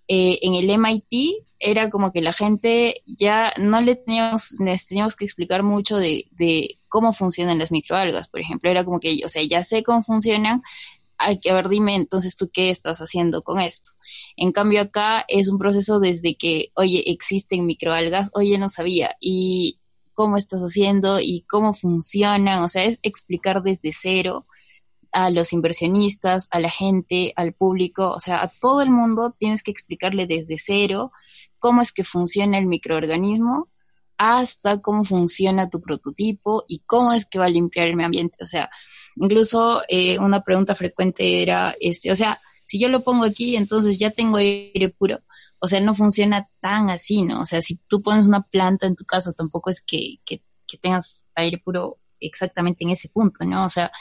eh, 0.07 0.39
en 0.43 0.55
el 0.55 0.71
MIT 0.71 1.45
era 1.59 1.91
como 1.91 2.13
que 2.13 2.21
la 2.21 2.33
gente 2.33 3.03
ya 3.07 3.53
no 3.59 3.81
le 3.81 3.97
teníamos, 3.97 4.53
les 4.61 4.87
teníamos 4.87 5.17
que 5.17 5.25
explicar 5.25 5.65
mucho 5.65 5.97
de, 5.97 6.27
de 6.33 6.79
cómo 6.89 7.13
funcionan 7.13 7.59
las 7.59 7.73
microalgas, 7.73 8.29
por 8.29 8.41
ejemplo. 8.41 8.71
Era 8.71 8.85
como 8.85 9.01
que, 9.01 9.21
o 9.25 9.29
sea, 9.29 9.43
ya 9.43 9.65
sé 9.65 9.83
cómo 9.83 10.03
funcionan, 10.03 10.63
hay 11.23 11.39
que, 11.39 11.51
a 11.51 11.55
ver, 11.55 11.69
dime 11.69 11.95
entonces 11.95 12.37
tú 12.37 12.51
qué 12.53 12.71
estás 12.71 12.99
haciendo 12.99 13.43
con 13.43 13.61
esto. 13.61 13.91
En 14.37 14.53
cambio 14.53 14.83
acá 14.83 15.25
es 15.29 15.49
un 15.49 15.59
proceso 15.59 16.01
desde 16.01 16.35
que, 16.35 16.73
oye, 16.75 17.11
existen 17.11 17.67
microalgas, 17.67 18.31
oye, 18.35 18.59
no 18.59 18.69
sabía, 18.69 19.17
y 19.21 19.79
cómo 20.15 20.37
estás 20.37 20.63
haciendo 20.63 21.21
y 21.21 21.45
cómo 21.49 21.75
funcionan, 21.75 22.63
o 22.63 22.69
sea, 22.69 22.85
es 22.85 22.99
explicar 23.03 23.63
desde 23.63 23.93
cero 23.93 24.47
a 25.13 25.31
los 25.31 25.53
inversionistas, 25.53 26.49
a 26.51 26.61
la 26.61 26.71
gente, 26.71 27.33
al 27.37 27.53
público, 27.53 28.11
o 28.11 28.21
sea, 28.21 28.43
a 28.43 28.53
todo 28.61 28.81
el 28.81 28.91
mundo 28.91 29.35
tienes 29.39 29.63
que 29.63 29.71
explicarle 29.71 30.27
desde 30.27 30.57
cero 30.59 31.13
cómo 31.59 31.83
es 31.83 31.93
que 31.93 32.03
funciona 32.03 32.59
el 32.59 32.67
microorganismo 32.67 33.69
hasta 34.17 34.81
cómo 34.81 35.05
funciona 35.05 35.69
tu 35.69 35.81
prototipo 35.81 36.65
y 36.69 36.81
cómo 36.87 37.13
es 37.13 37.27
que 37.27 37.39
va 37.39 37.47
a 37.47 37.51
limpiar 37.51 37.89
el 37.89 37.97
medio 37.97 38.07
ambiente. 38.07 38.39
O 38.41 38.47
sea, 38.47 38.71
incluso 39.17 39.83
eh, 39.89 40.19
una 40.19 40.43
pregunta 40.43 40.75
frecuente 40.75 41.43
era, 41.43 41.75
este, 41.81 42.11
o 42.11 42.17
sea, 42.17 42.41
si 42.65 42.79
yo 42.79 42.89
lo 42.89 43.03
pongo 43.03 43.25
aquí, 43.25 43.57
entonces 43.57 43.99
ya 43.99 44.11
tengo 44.11 44.37
aire 44.37 44.89
puro. 44.91 45.19
O 45.65 45.69
sea, 45.69 45.81
no 45.81 45.95
funciona 45.95 46.49
tan 46.61 46.91
así, 46.91 47.23
¿no? 47.23 47.43
O 47.43 47.47
sea, 47.47 47.63
si 47.63 47.77
tú 47.87 48.03
pones 48.03 48.27
una 48.27 48.43
planta 48.43 48.89
en 48.89 48.97
tu 48.97 49.05
casa, 49.05 49.33
tampoco 49.33 49.71
es 49.71 49.81
que, 49.81 50.17
que, 50.25 50.43
tengas 50.81 51.29
aire 51.37 51.59
puro 51.59 51.99
exactamente 52.19 52.83
en 52.83 52.91
ese 52.91 53.11
punto, 53.11 53.45
¿no? 53.45 53.67
O 53.67 53.69
sea, 53.69 53.93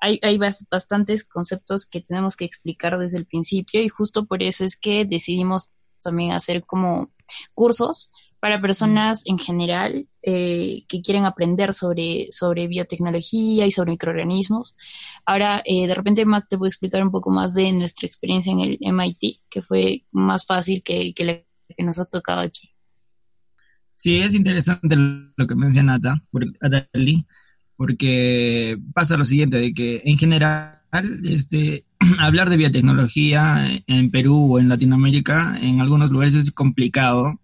hay, 0.00 0.18
hay 0.22 0.38
bastantes 0.38 1.24
conceptos 1.24 1.86
que 1.86 2.00
tenemos 2.00 2.36
que 2.36 2.44
explicar 2.44 2.96
desde 2.98 3.18
el 3.18 3.26
principio 3.26 3.82
y 3.82 3.88
justo 3.88 4.26
por 4.26 4.42
eso 4.42 4.64
es 4.64 4.76
que 4.76 5.04
decidimos 5.04 5.72
también 6.00 6.32
hacer 6.32 6.64
como 6.64 7.12
cursos 7.52 8.12
para 8.40 8.60
personas 8.60 9.22
en 9.26 9.38
general 9.38 10.08
eh, 10.22 10.84
que 10.88 11.02
quieren 11.02 11.26
aprender 11.26 11.74
sobre, 11.74 12.28
sobre 12.30 12.66
biotecnología 12.66 13.66
y 13.66 13.70
sobre 13.70 13.92
microorganismos. 13.92 14.76
Ahora, 15.26 15.62
eh, 15.64 15.86
de 15.86 15.94
repente, 15.94 16.24
Mac, 16.24 16.46
te 16.48 16.56
voy 16.56 16.66
a 16.66 16.70
explicar 16.70 17.02
un 17.02 17.10
poco 17.10 17.30
más 17.30 17.54
de 17.54 17.70
nuestra 17.72 18.06
experiencia 18.06 18.52
en 18.52 18.60
el 18.60 18.78
MIT, 18.80 19.40
que 19.50 19.62
fue 19.62 20.04
más 20.10 20.46
fácil 20.46 20.82
que, 20.82 21.12
que 21.14 21.24
la 21.24 21.42
que 21.76 21.84
nos 21.84 21.98
ha 21.98 22.04
tocado 22.04 22.40
aquí. 22.40 22.70
Sí, 23.94 24.16
es 24.18 24.34
interesante 24.34 24.96
lo 24.96 25.46
que 25.46 25.54
menciona 25.54 26.00
Atali, 26.60 27.26
porque 27.76 28.78
pasa 28.94 29.16
lo 29.16 29.24
siguiente, 29.24 29.58
de 29.58 29.74
que 29.74 30.02
en 30.04 30.18
general 30.18 30.80
este, 31.24 31.84
hablar 32.18 32.48
de 32.48 32.56
biotecnología 32.56 33.82
en 33.86 34.10
Perú 34.10 34.54
o 34.54 34.58
en 34.58 34.68
Latinoamérica 34.68 35.58
en 35.60 35.80
algunos 35.80 36.10
lugares 36.10 36.34
es 36.34 36.50
complicado 36.50 37.40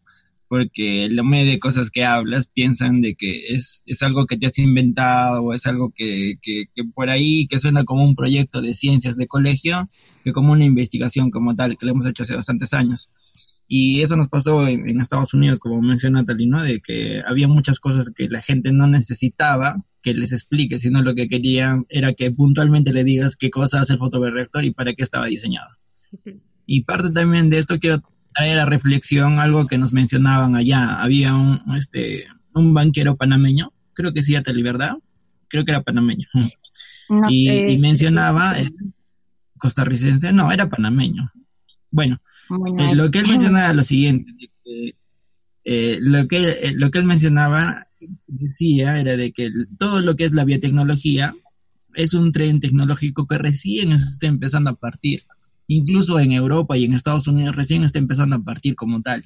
porque 0.49 1.09
la 1.11 1.23
mayoría 1.23 1.53
de 1.53 1.59
cosas 1.59 1.91
que 1.91 2.05
hablas 2.05 2.49
piensan 2.49 3.01
de 3.01 3.15
que 3.15 3.49
es, 3.49 3.83
es 3.87 4.03
algo 4.03 4.27
que 4.27 4.37
te 4.37 4.47
has 4.47 4.59
inventado 4.59 5.43
o 5.43 5.53
es 5.53 5.67
algo 5.67 5.93
que, 5.95 6.35
que, 6.41 6.69
por 6.95 7.11
ahí 7.11 7.47
que 7.49 7.59
suena 7.59 7.85
como 7.85 8.05
un 8.05 8.15
proyecto 8.15 8.63
de 8.63 8.75
ciencias 8.75 9.17
de 9.17 9.27
colegio 9.27 9.89
que 10.25 10.33
como 10.33 10.53
una 10.53 10.65
investigación 10.65 11.31
como 11.31 11.55
tal 11.57 11.77
que 11.77 11.87
lo 11.87 11.93
hemos 11.93 12.07
hecho 12.07 12.23
hace 12.23 12.37
bastantes 12.37 12.73
años. 12.75 13.11
Y 13.69 14.03
eso 14.03 14.17
nos 14.17 14.29
pasó 14.29 14.67
en, 14.69 15.01
Estados 15.01 15.35
Unidos, 15.35 15.59
como 15.59 15.83
menciona 15.83 16.25
Talino, 16.25 16.63
de 16.63 16.81
que 16.81 17.21
había 17.27 17.49
muchas 17.49 17.81
cosas 17.81 18.11
que 18.11 18.29
la 18.29 18.41
gente 18.41 18.71
no 18.73 18.87
necesitaba 18.87 19.85
que 20.03 20.15
les 20.15 20.33
explique, 20.33 20.79
sino 20.79 21.03
lo 21.03 21.17
que 21.17 21.29
querían 21.29 21.85
era 21.89 22.13
que 22.13 22.31
puntualmente 22.31 22.93
le 22.93 23.03
digas 23.03 23.35
qué 23.35 23.51
cosa 23.51 23.81
hace 23.81 23.95
el 23.95 23.99
fotoreactor 23.99 24.65
y 24.65 24.71
para 24.71 24.95
qué 24.95 25.03
estaba 25.03 25.27
diseñado. 25.27 25.71
Y 26.65 26.83
parte 26.83 27.11
también 27.11 27.51
de 27.51 27.59
esto 27.59 27.81
quiero 27.81 28.03
traer 28.37 28.59
a 28.59 28.67
reflexión 28.67 29.39
algo 29.39 29.67
que 29.67 29.79
nos 29.79 29.93
mencionaban 29.93 30.57
allá. 30.57 31.01
Había 31.01 31.35
un, 31.35 31.63
este, 31.77 32.27
un 32.55 32.75
banquero 32.75 33.17
panameño, 33.17 33.73
creo 33.95 34.13
que 34.13 34.23
sí, 34.23 34.37
a 34.37 34.43
verdad, 34.43 34.93
creo 35.49 35.65
que 35.65 35.71
era 35.71 35.83
panameño. 35.83 36.29
y, 37.29 37.49
eh, 37.49 37.79
mencionaba, 37.79 38.61
eh, 38.61 38.71
costarricense, 39.59 40.33
no, 40.33 40.53
era 40.53 40.69
panameño. 40.69 41.33
Bueno, 41.91 42.21
eh, 42.79 42.95
lo 42.95 43.11
que 43.11 43.21
él 43.21 43.27
mencionaba 43.27 43.67
era 43.67 43.75
lo 43.75 43.83
siguiente, 43.85 44.33
lo, 45.65 46.29
que, 46.29 46.73
lo 46.75 46.91
que 46.91 46.99
él 46.99 47.05
mencionaba 47.05 47.87
decía 48.27 49.01
era 49.01 49.17
de 49.17 49.33
que 49.33 49.51
todo 49.79 50.03
lo 50.03 50.15
que 50.15 50.25
es 50.25 50.33
la 50.33 50.45
biotecnología 50.45 51.35
es 51.95 52.13
un 52.13 52.33
tren 52.33 52.61
tecnológico 52.61 53.27
que 53.27 53.39
recién 53.39 53.93
está 53.93 54.27
empezando 54.27 54.71
a 54.71 54.75
partir. 54.75 55.23
Incluso 55.69 56.21
en 56.21 56.33
Europa 56.33 56.77
y 56.77 56.85
en 56.85 56.95
Estados 56.95 57.27
Unidos 57.27 57.57
recién 57.57 57.83
está 57.83 57.99
empezando 57.99 58.37
a 58.37 58.43
partir 58.43 58.77
como 58.77 59.03
tal. 59.03 59.25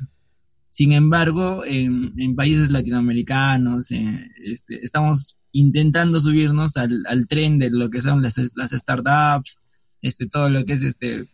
Sin 0.70 0.92
embargo, 0.92 1.64
en, 1.66 2.36
países 2.36 2.70
latinoamericanos 2.70 3.90
eh, 3.90 4.30
este, 4.44 4.82
estamos 4.84 5.36
intentando 5.52 6.20
subirnos 6.20 6.76
al, 6.76 7.26
tren 7.28 7.58
de 7.58 7.70
lo 7.70 7.90
que 7.90 8.00
son 8.00 8.22
las, 8.22 8.36
startups, 8.36 9.58
este, 10.00 10.26
todo 10.26 10.48
lo 10.48 10.64
que 10.64 10.74
es 10.74 10.82
este, 10.82 11.26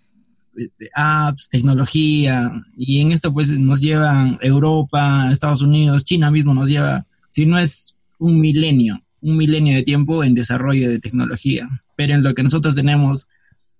este, 0.57 0.91
apps, 0.95 1.51
tecnología, 1.51 2.51
y 2.77 3.01
en 3.01 3.13
esto 3.13 3.33
pues 3.33 3.51
nos 3.59 3.83
llevan 3.83 4.39
Europa, 4.41 5.29
Estados 5.31 5.61
Unidos, 5.61 6.05
China 6.05 6.31
mismo 6.31 6.55
nos 6.55 6.71
lleva, 6.71 7.07
si 7.31 7.45
no 7.45 7.59
es 7.59 7.95
un 8.19 8.41
milenio, 8.41 9.03
un 9.21 9.37
milenio 9.37 9.77
de 9.77 9.83
tiempo 9.83 10.25
en 10.25 10.35
desarrollo 10.35 10.89
de 10.89 10.99
tecnología, 10.99 11.69
pero 11.95 12.15
en 12.15 12.23
lo 12.23 12.35
que 12.35 12.43
nosotros 12.43 12.75
tenemos 12.75 13.29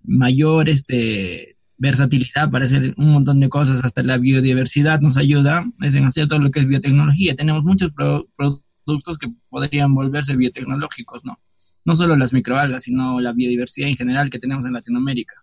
mayor 0.07 0.69
este, 0.69 1.57
versatilidad 1.77 2.49
para 2.49 2.65
hacer 2.65 2.95
un 2.97 3.11
montón 3.11 3.39
de 3.39 3.49
cosas, 3.49 3.83
hasta 3.83 4.01
la 4.03 4.17
biodiversidad 4.17 4.99
nos 5.01 5.17
ayuda, 5.17 5.65
es 5.81 5.93
en 5.93 6.05
hacer 6.05 6.27
todo 6.27 6.39
lo 6.39 6.49
que 6.49 6.61
es 6.61 6.67
biotecnología. 6.67 7.35
Tenemos 7.35 7.63
muchos 7.63 7.91
productos 7.91 9.17
que 9.17 9.31
podrían 9.49 9.93
volverse 9.93 10.35
biotecnológicos, 10.35 11.23
¿no? 11.25 11.39
No 11.85 11.95
solo 11.95 12.15
las 12.15 12.33
microalgas, 12.33 12.83
sino 12.83 13.19
la 13.21 13.33
biodiversidad 13.33 13.89
en 13.89 13.95
general 13.95 14.29
que 14.29 14.39
tenemos 14.39 14.65
en 14.65 14.73
Latinoamérica. 14.73 15.35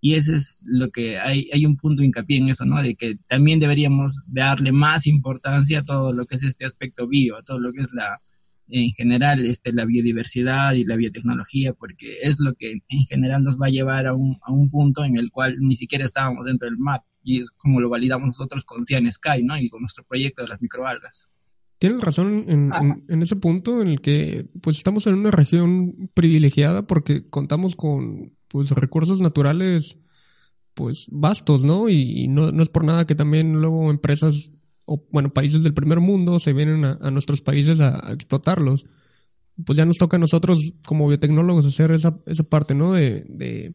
Y 0.00 0.14
ese 0.14 0.34
es 0.34 0.62
lo 0.64 0.90
que 0.90 1.20
hay, 1.20 1.48
hay 1.52 1.64
un 1.64 1.76
punto 1.76 2.00
de 2.00 2.06
hincapié 2.06 2.38
en 2.38 2.48
eso, 2.48 2.64
¿no? 2.64 2.82
De 2.82 2.96
que 2.96 3.18
también 3.28 3.60
deberíamos 3.60 4.22
darle 4.26 4.72
más 4.72 5.06
importancia 5.06 5.80
a 5.80 5.84
todo 5.84 6.12
lo 6.12 6.26
que 6.26 6.36
es 6.36 6.42
este 6.42 6.64
aspecto 6.64 7.06
bio, 7.06 7.36
a 7.36 7.42
todo 7.42 7.60
lo 7.60 7.72
que 7.72 7.82
es 7.82 7.92
la, 7.92 8.20
en 8.68 8.92
general 8.92 9.44
este, 9.44 9.72
la 9.72 9.84
biodiversidad 9.84 10.74
y 10.74 10.84
la 10.84 10.96
biotecnología, 10.96 11.72
porque 11.72 12.18
es 12.22 12.38
lo 12.38 12.54
que 12.54 12.72
en 12.88 13.06
general 13.06 13.42
nos 13.42 13.60
va 13.60 13.66
a 13.66 13.70
llevar 13.70 14.06
a 14.06 14.14
un, 14.14 14.38
a 14.42 14.52
un 14.52 14.70
punto 14.70 15.04
en 15.04 15.16
el 15.16 15.30
cual 15.30 15.56
ni 15.60 15.76
siquiera 15.76 16.04
estábamos 16.04 16.46
dentro 16.46 16.68
del 16.68 16.78
MAP, 16.78 17.02
y 17.22 17.38
es 17.38 17.50
como 17.50 17.80
lo 17.80 17.88
validamos 17.88 18.26
nosotros 18.28 18.64
con 18.64 18.84
Cian 18.84 19.10
Sky, 19.12 19.42
¿no? 19.42 19.56
Y 19.58 19.68
con 19.68 19.80
nuestro 19.80 20.04
proyecto 20.04 20.42
de 20.42 20.48
las 20.48 20.60
microalgas. 20.60 21.28
Tienes 21.78 22.00
razón 22.00 22.44
en, 22.48 22.70
en, 23.08 23.22
ese 23.22 23.34
punto 23.34 23.80
en 23.80 23.88
el 23.88 24.00
que 24.00 24.46
pues 24.60 24.78
estamos 24.78 25.06
en 25.08 25.14
una 25.14 25.32
región 25.32 26.10
privilegiada 26.14 26.86
porque 26.86 27.28
contamos 27.28 27.74
con 27.74 28.36
pues 28.46 28.70
recursos 28.70 29.20
naturales 29.20 29.98
pues 30.74 31.08
vastos, 31.10 31.64
¿no? 31.64 31.88
Y, 31.88 32.28
no, 32.28 32.52
no, 32.52 32.62
es 32.62 32.68
por 32.68 32.84
nada 32.84 33.04
que 33.04 33.16
también 33.16 33.54
luego 33.60 33.90
empresas 33.90 34.52
o 34.84 35.04
bueno, 35.10 35.32
países 35.32 35.62
del 35.62 35.74
primer 35.74 36.00
mundo 36.00 36.38
se 36.38 36.52
vienen 36.52 36.84
a, 36.84 37.10
nuestros 37.10 37.40
países 37.40 37.80
a, 37.80 38.12
explotarlos. 38.12 38.86
Pues 39.64 39.76
ya 39.76 39.84
nos 39.84 39.98
toca 39.98 40.16
a 40.16 40.20
nosotros 40.20 40.72
como 40.86 41.08
biotecnólogos 41.08 41.66
hacer 41.66 41.92
esa, 41.92 42.18
esa 42.26 42.42
parte, 42.44 42.74
¿no? 42.74 42.92
De, 42.92 43.74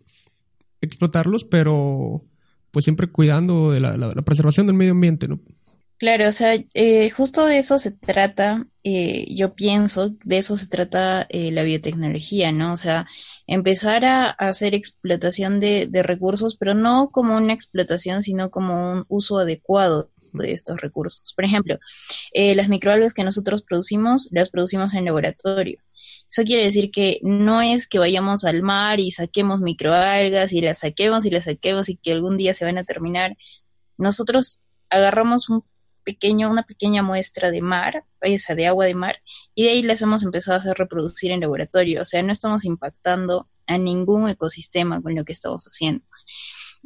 explotarlos, 0.79 1.43
pero 1.43 2.23
pues 2.71 2.85
siempre 2.85 3.07
cuidando 3.07 3.71
de 3.71 3.79
la, 3.79 4.21
preservación 4.23 4.67
del 4.67 4.75
medio 4.75 4.91
ambiente, 4.91 5.27
¿no? 5.27 5.39
Claro, 5.97 6.27
o 6.27 6.31
sea, 6.31 6.53
eh, 6.75 7.09
justo 7.09 7.47
de 7.47 7.57
eso 7.57 7.79
se 7.79 7.89
trata, 7.91 8.67
eh, 8.83 9.25
yo 9.33 9.55
pienso, 9.55 10.15
de 10.23 10.37
eso 10.37 10.55
se 10.55 10.67
trata 10.67 11.25
eh, 11.29 11.51
la 11.51 11.63
biotecnología, 11.63 12.51
¿no? 12.51 12.73
O 12.73 12.77
sea, 12.77 13.07
empezar 13.47 14.05
a, 14.05 14.29
hacer 14.29 14.75
explotación 14.75 15.59
de, 15.59 15.87
de, 15.87 16.03
recursos, 16.03 16.55
pero 16.55 16.75
no 16.75 17.09
como 17.09 17.35
una 17.35 17.53
explotación, 17.53 18.21
sino 18.21 18.51
como 18.51 18.91
un 18.91 19.05
uso 19.07 19.39
adecuado 19.39 20.11
de 20.43 20.53
estos 20.53 20.81
recursos. 20.81 21.33
Por 21.33 21.45
ejemplo, 21.45 21.79
eh, 22.33 22.55
las 22.55 22.69
microalgas 22.69 23.13
que 23.13 23.23
nosotros 23.23 23.63
producimos, 23.63 24.27
las 24.31 24.49
producimos 24.49 24.93
en 24.93 25.05
laboratorio. 25.05 25.79
Eso 26.29 26.43
quiere 26.43 26.63
decir 26.63 26.91
que 26.91 27.19
no 27.23 27.61
es 27.61 27.87
que 27.87 27.99
vayamos 27.99 28.43
al 28.43 28.61
mar 28.61 28.99
y 28.99 29.11
saquemos 29.11 29.61
microalgas 29.61 30.51
y 30.51 30.61
las 30.61 30.79
saquemos 30.79 31.25
y 31.25 31.29
las 31.29 31.45
saquemos 31.45 31.89
y 31.89 31.95
que 31.95 32.11
algún 32.11 32.37
día 32.37 32.53
se 32.53 32.65
van 32.65 32.77
a 32.77 32.83
terminar. 32.83 33.37
Nosotros 33.97 34.61
agarramos 34.89 35.49
un 35.49 35.63
pequeño, 36.03 36.49
una 36.49 36.63
pequeña 36.63 37.03
muestra 37.03 37.51
de 37.51 37.61
mar, 37.61 38.05
esa 38.21 38.55
de 38.55 38.67
agua 38.67 38.85
de 38.85 38.93
mar, 38.93 39.17
y 39.55 39.65
de 39.65 39.71
ahí 39.71 39.83
las 39.83 40.01
hemos 40.01 40.23
empezado 40.23 40.57
a 40.57 40.61
hacer 40.61 40.77
reproducir 40.77 41.31
en 41.31 41.41
laboratorio. 41.41 42.01
O 42.01 42.05
sea, 42.05 42.23
no 42.23 42.31
estamos 42.31 42.63
impactando 42.65 43.49
a 43.67 43.77
ningún 43.77 44.29
ecosistema 44.29 45.01
con 45.01 45.15
lo 45.15 45.25
que 45.25 45.33
estamos 45.33 45.65
haciendo. 45.65 46.05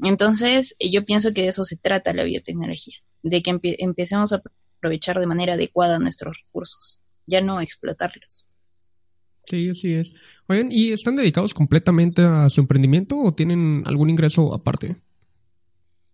Entonces, 0.03 0.75
yo 0.79 1.05
pienso 1.05 1.33
que 1.33 1.43
de 1.43 1.49
eso 1.49 1.65
se 1.65 1.77
trata 1.77 2.13
la 2.13 2.23
biotecnología 2.23 2.95
de 3.23 3.41
que 3.41 3.59
empecemos 3.79 4.33
a 4.33 4.41
aprovechar 4.77 5.19
de 5.19 5.27
manera 5.27 5.53
adecuada 5.53 5.99
nuestros 5.99 6.37
recursos, 6.45 7.01
ya 7.27 7.41
no 7.41 7.61
explotarlos. 7.61 8.47
Sí, 9.45 9.69
así 9.69 9.93
es. 9.93 10.13
Oigan, 10.47 10.71
¿y 10.71 10.91
están 10.91 11.15
dedicados 11.15 11.53
completamente 11.53 12.21
a 12.21 12.49
su 12.49 12.61
emprendimiento 12.61 13.19
o 13.19 13.33
tienen 13.33 13.83
algún 13.85 14.09
ingreso 14.09 14.53
aparte? 14.53 14.97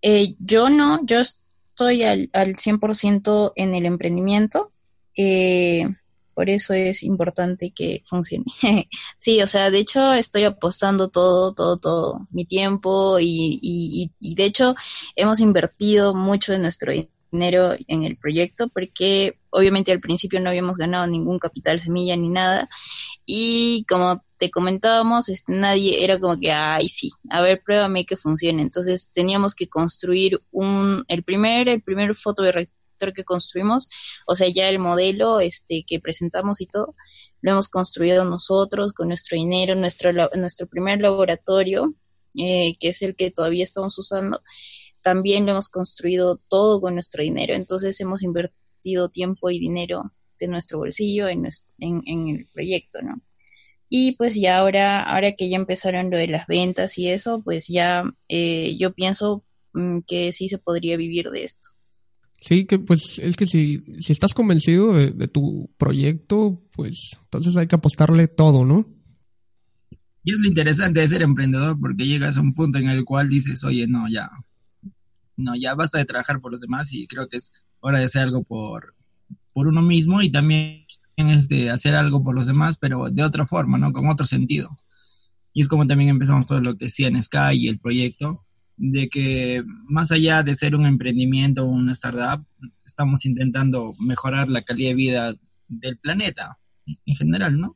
Eh, 0.02 0.36
yo 0.40 0.70
no, 0.70 1.06
yo 1.06 1.20
estoy 1.20 2.04
al, 2.04 2.30
al 2.34 2.56
100% 2.56 3.54
en 3.56 3.76
el 3.76 3.86
emprendimiento. 3.86 4.72
Eh, 5.18 5.88
por 6.38 6.52
eso 6.52 6.76
es 6.76 7.02
importante 7.02 7.72
que 7.76 8.04
funcione. 8.06 8.46
sí, 9.18 9.42
o 9.42 9.48
sea, 9.48 9.72
de 9.72 9.80
hecho 9.80 10.14
estoy 10.14 10.44
apostando 10.44 11.08
todo, 11.08 11.52
todo, 11.56 11.78
todo, 11.78 12.28
mi 12.30 12.46
tiempo 12.46 13.18
y, 13.20 13.58
y, 13.60 14.12
y 14.20 14.36
de 14.36 14.46
hecho 14.46 14.76
hemos 15.16 15.40
invertido 15.40 16.14
mucho 16.14 16.52
de 16.52 16.60
nuestro 16.60 16.94
dinero 17.32 17.74
en 17.88 18.04
el 18.04 18.18
proyecto 18.18 18.68
porque 18.68 19.40
obviamente 19.50 19.92
al 19.92 20.00
principio 20.00 20.40
no 20.40 20.50
habíamos 20.50 20.78
ganado 20.78 21.08
ningún 21.08 21.40
capital 21.40 21.80
semilla 21.80 22.16
ni 22.16 22.30
nada 22.30 22.70
y 23.26 23.84
como 23.90 24.24
te 24.38 24.52
comentábamos 24.52 25.30
este 25.30 25.54
nadie 25.54 26.04
era 26.04 26.20
como 26.20 26.40
que 26.40 26.52
ay 26.52 26.88
sí 26.88 27.10
a 27.30 27.42
ver 27.42 27.62
pruébame 27.66 28.06
que 28.06 28.16
funcione 28.16 28.62
entonces 28.62 29.10
teníamos 29.12 29.56
que 29.56 29.68
construir 29.68 30.42
un 30.52 31.04
el 31.08 31.24
primer 31.24 31.68
el 31.68 31.82
primer 31.82 32.16
foto 32.16 32.44
que 33.14 33.24
construimos, 33.24 33.88
o 34.26 34.36
sea, 34.36 34.50
ya 34.50 34.70
el 34.70 34.80
modelo 34.80 35.40
este, 35.40 35.84
que 35.88 36.00
presentamos 36.00 36.62
y 36.62 36.68
todo, 36.68 36.96
lo 37.42 37.52
hemos 37.52 37.70
construido 37.70 38.26
nosotros 38.26 38.94
con 38.94 39.08
nuestro 39.10 39.36
dinero, 39.36 39.76
nuestro, 39.76 40.12
nuestro 40.36 40.68
primer 40.68 41.00
laboratorio, 41.02 41.96
eh, 42.38 42.76
que 42.80 42.90
es 42.90 43.02
el 43.02 43.16
que 43.16 43.32
todavía 43.32 43.64
estamos 43.64 43.98
usando, 43.98 44.42
también 45.02 45.46
lo 45.46 45.52
hemos 45.52 45.70
construido 45.70 46.42
todo 46.50 46.82
con 46.82 46.96
nuestro 46.96 47.24
dinero, 47.24 47.54
entonces 47.54 48.00
hemos 48.02 48.24
invertido 48.24 49.10
tiempo 49.10 49.50
y 49.50 49.60
dinero 49.60 50.14
de 50.40 50.48
nuestro 50.48 50.80
bolsillo 50.80 51.28
en, 51.28 51.48
en, 51.80 52.30
el 52.30 52.48
proyecto, 52.54 53.02
¿no? 53.02 53.22
Y 53.90 54.18
pues 54.18 54.36
ya 54.36 54.58
ahora, 54.58 55.02
ahora 55.02 55.32
que 55.32 55.50
ya 55.50 55.56
empezaron 55.56 56.10
lo 56.12 56.18
de 56.18 56.28
las 56.28 56.46
ventas 56.48 56.98
y 56.98 57.10
eso, 57.10 57.42
pues 57.42 57.68
ya 57.68 58.04
eh, 58.28 58.76
yo 58.78 58.94
pienso 58.94 59.46
mm, 59.74 60.00
que 60.06 60.32
sí 60.34 60.50
se 60.50 60.58
podría 60.58 60.98
vivir 60.98 61.30
de 61.30 61.44
esto. 61.46 61.70
Sí, 62.40 62.66
que 62.66 62.80
pues 62.80 63.20
es 63.20 63.36
que 63.36 63.46
si, 63.46 63.84
si 64.00 64.12
estás 64.12 64.34
convencido 64.34 64.94
de, 64.94 65.28
tu 65.28 65.70
proyecto, 65.78 66.62
pues 66.72 67.18
entonces 67.24 67.58
hay 67.58 67.68
que 67.68 67.76
apostarle 67.76 68.28
todo, 68.28 68.64
¿no? 68.64 68.88
Y 70.24 70.32
es 70.32 70.40
lo 70.40 70.48
interesante 70.48 71.00
de 71.00 71.08
ser 71.08 71.24
emprendedor 71.24 71.80
porque 71.80 72.06
llegas 72.06 72.38
a 72.38 72.42
un 72.42 72.54
punto 72.54 72.78
en 72.78 72.90
el 72.90 73.06
cual 73.06 73.30
dices, 73.30 73.64
oye, 73.64 73.88
no, 73.88 74.08
ya, 74.10 74.30
no, 75.36 75.56
ya 75.56 75.74
basta 75.74 75.98
de 75.98 76.06
trabajar 76.06 76.40
por 76.40 76.52
los 76.52 76.60
demás 76.60 76.94
y 76.94 77.08
creo 77.08 77.28
que 77.28 77.38
es 77.38 77.54
hora 77.80 78.00
de 78.00 78.06
hacer 78.06 78.24
algo 78.24 78.44
por, 78.44 78.94
por 79.54 79.68
uno 79.68 79.82
mismo 79.82 80.22
y 80.22 80.32
también 80.32 80.86
es 81.16 81.48
de 81.48 81.72
hacer 81.72 81.96
algo 81.96 82.24
por 82.24 82.36
los 82.36 82.46
demás, 82.46 82.78
pero 82.78 83.10
de 83.10 83.24
otra 83.24 83.48
forma, 83.48 83.78
¿no? 83.78 83.92
Con 83.94 84.08
otro 84.08 84.28
sentido. 84.28 84.76
Y 85.54 85.62
es 85.62 85.68
como 85.68 85.88
también 85.88 86.12
empezamos 86.12 86.46
todo 86.46 86.62
lo 86.62 86.78
que 86.78 86.86
decía 86.86 87.08
en 87.08 87.22
Sky 87.22 87.54
y 87.54 87.68
el 87.68 87.80
proyecto, 87.80 88.46
de 88.78 89.10
que 89.10 89.64
más 89.88 90.12
allá 90.12 90.44
de 90.44 90.56
ser 90.56 90.76
un 90.76 90.86
emprendimiento 90.86 91.66
o 91.66 91.70
una 91.70 91.94
startup, 91.94 92.46
estamos 92.86 93.26
intentando 93.26 93.94
mejorar 94.00 94.48
la 94.48 94.62
calidad 94.64 94.92
de 94.92 94.96
vida 94.96 95.36
del 95.68 95.98
planeta 95.98 96.58
en 97.06 97.16
general, 97.16 97.60
¿no? 97.60 97.76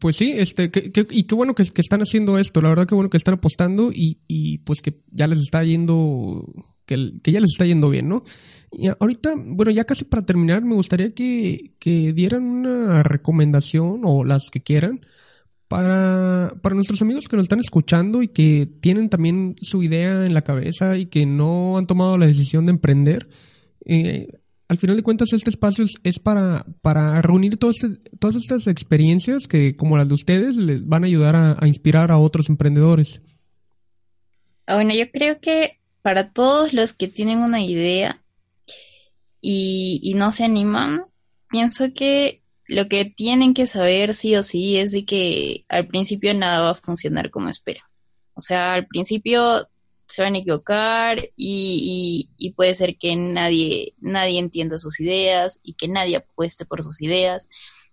Pues 0.00 0.16
sí, 0.16 0.32
este, 0.36 0.70
y 1.10 1.24
qué 1.24 1.34
bueno 1.34 1.54
que, 1.54 1.64
que, 1.64 1.80
están 1.80 2.00
haciendo 2.00 2.38
esto, 2.38 2.60
la 2.60 2.68
verdad 2.68 2.86
que 2.86 2.94
bueno 2.94 3.10
que 3.10 3.16
están 3.16 3.34
apostando 3.34 3.90
y, 3.92 4.20
y 4.28 4.58
pues 4.58 4.80
que 4.80 5.00
ya 5.10 5.26
les 5.26 5.40
está 5.40 5.64
yendo, 5.64 6.44
que, 6.86 7.14
que, 7.22 7.32
ya 7.32 7.40
les 7.40 7.50
está 7.50 7.66
yendo 7.66 7.90
bien, 7.90 8.08
¿no? 8.08 8.22
Y 8.70 8.88
ahorita, 8.88 9.34
bueno, 9.36 9.72
ya 9.72 9.84
casi 9.84 10.04
para 10.04 10.24
terminar, 10.24 10.64
me 10.64 10.76
gustaría 10.76 11.14
que, 11.14 11.74
que 11.80 12.12
dieran 12.12 12.44
una 12.44 13.02
recomendación 13.02 14.02
o 14.04 14.24
las 14.24 14.50
que 14.52 14.62
quieran 14.62 15.00
para, 15.68 16.54
para 16.62 16.74
nuestros 16.74 17.02
amigos 17.02 17.28
que 17.28 17.36
nos 17.36 17.44
están 17.44 17.60
escuchando 17.60 18.22
y 18.22 18.28
que 18.28 18.66
tienen 18.80 19.10
también 19.10 19.56
su 19.60 19.82
idea 19.82 20.24
en 20.24 20.32
la 20.32 20.42
cabeza 20.42 20.96
y 20.96 21.06
que 21.06 21.26
no 21.26 21.76
han 21.76 21.86
tomado 21.86 22.16
la 22.16 22.26
decisión 22.26 22.64
de 22.64 22.72
emprender. 22.72 23.28
Eh, 23.84 24.28
al 24.68 24.78
final 24.78 24.96
de 24.96 25.02
cuentas, 25.02 25.32
este 25.32 25.50
espacio 25.50 25.84
es, 26.02 26.18
para, 26.18 26.64
para 26.82 27.20
reunir 27.22 27.58
este, 27.70 27.88
todas 28.18 28.36
estas 28.36 28.66
experiencias 28.66 29.46
que, 29.46 29.76
como 29.76 29.96
las 29.96 30.08
de 30.08 30.14
ustedes, 30.14 30.56
les 30.56 30.86
van 30.86 31.04
a 31.04 31.06
ayudar 31.06 31.36
a, 31.36 31.66
inspirar 31.66 32.10
a 32.10 32.18
otros 32.18 32.48
emprendedores. 32.48 33.20
Ah, 34.66 34.74
bueno, 34.74 34.94
yo 34.94 35.10
creo 35.10 35.40
que 35.40 35.78
para 36.02 36.32
todos 36.32 36.72
los 36.72 36.92
que 36.92 37.08
tienen 37.08 37.40
una 37.40 37.62
idea 37.62 38.22
y, 39.40 40.00
y 40.02 40.14
no 40.14 40.32
se 40.32 40.44
animan, 40.44 41.04
pienso 41.50 41.92
que 41.94 42.42
lo 42.68 42.86
que 42.86 43.06
tienen 43.06 43.54
que 43.54 43.66
saber 43.66 44.14
sí 44.14 44.36
o 44.36 44.42
sí 44.42 44.76
es 44.76 44.92
de 44.92 45.06
que 45.06 45.64
al 45.68 45.88
principio 45.88 46.34
nada 46.34 46.60
va 46.60 46.70
a 46.70 46.74
funcionar 46.74 47.30
como 47.30 47.48
espera. 47.48 47.90
O 48.34 48.42
sea, 48.42 48.74
al 48.74 48.86
principio 48.86 49.68
se 50.06 50.22
van 50.22 50.34
a 50.34 50.38
equivocar 50.38 51.30
y, 51.34 52.28
puede 52.54 52.74
ser 52.74 52.98
que 52.98 53.16
nadie, 53.16 53.94
nadie 53.98 54.38
entienda 54.38 54.78
sus 54.78 55.00
ideas 55.00 55.60
y 55.62 55.74
que 55.74 55.88
nadie 55.88 56.16
apueste 56.16 56.66
por 56.66 56.82
sus 56.82 57.00
ideas 57.00 57.48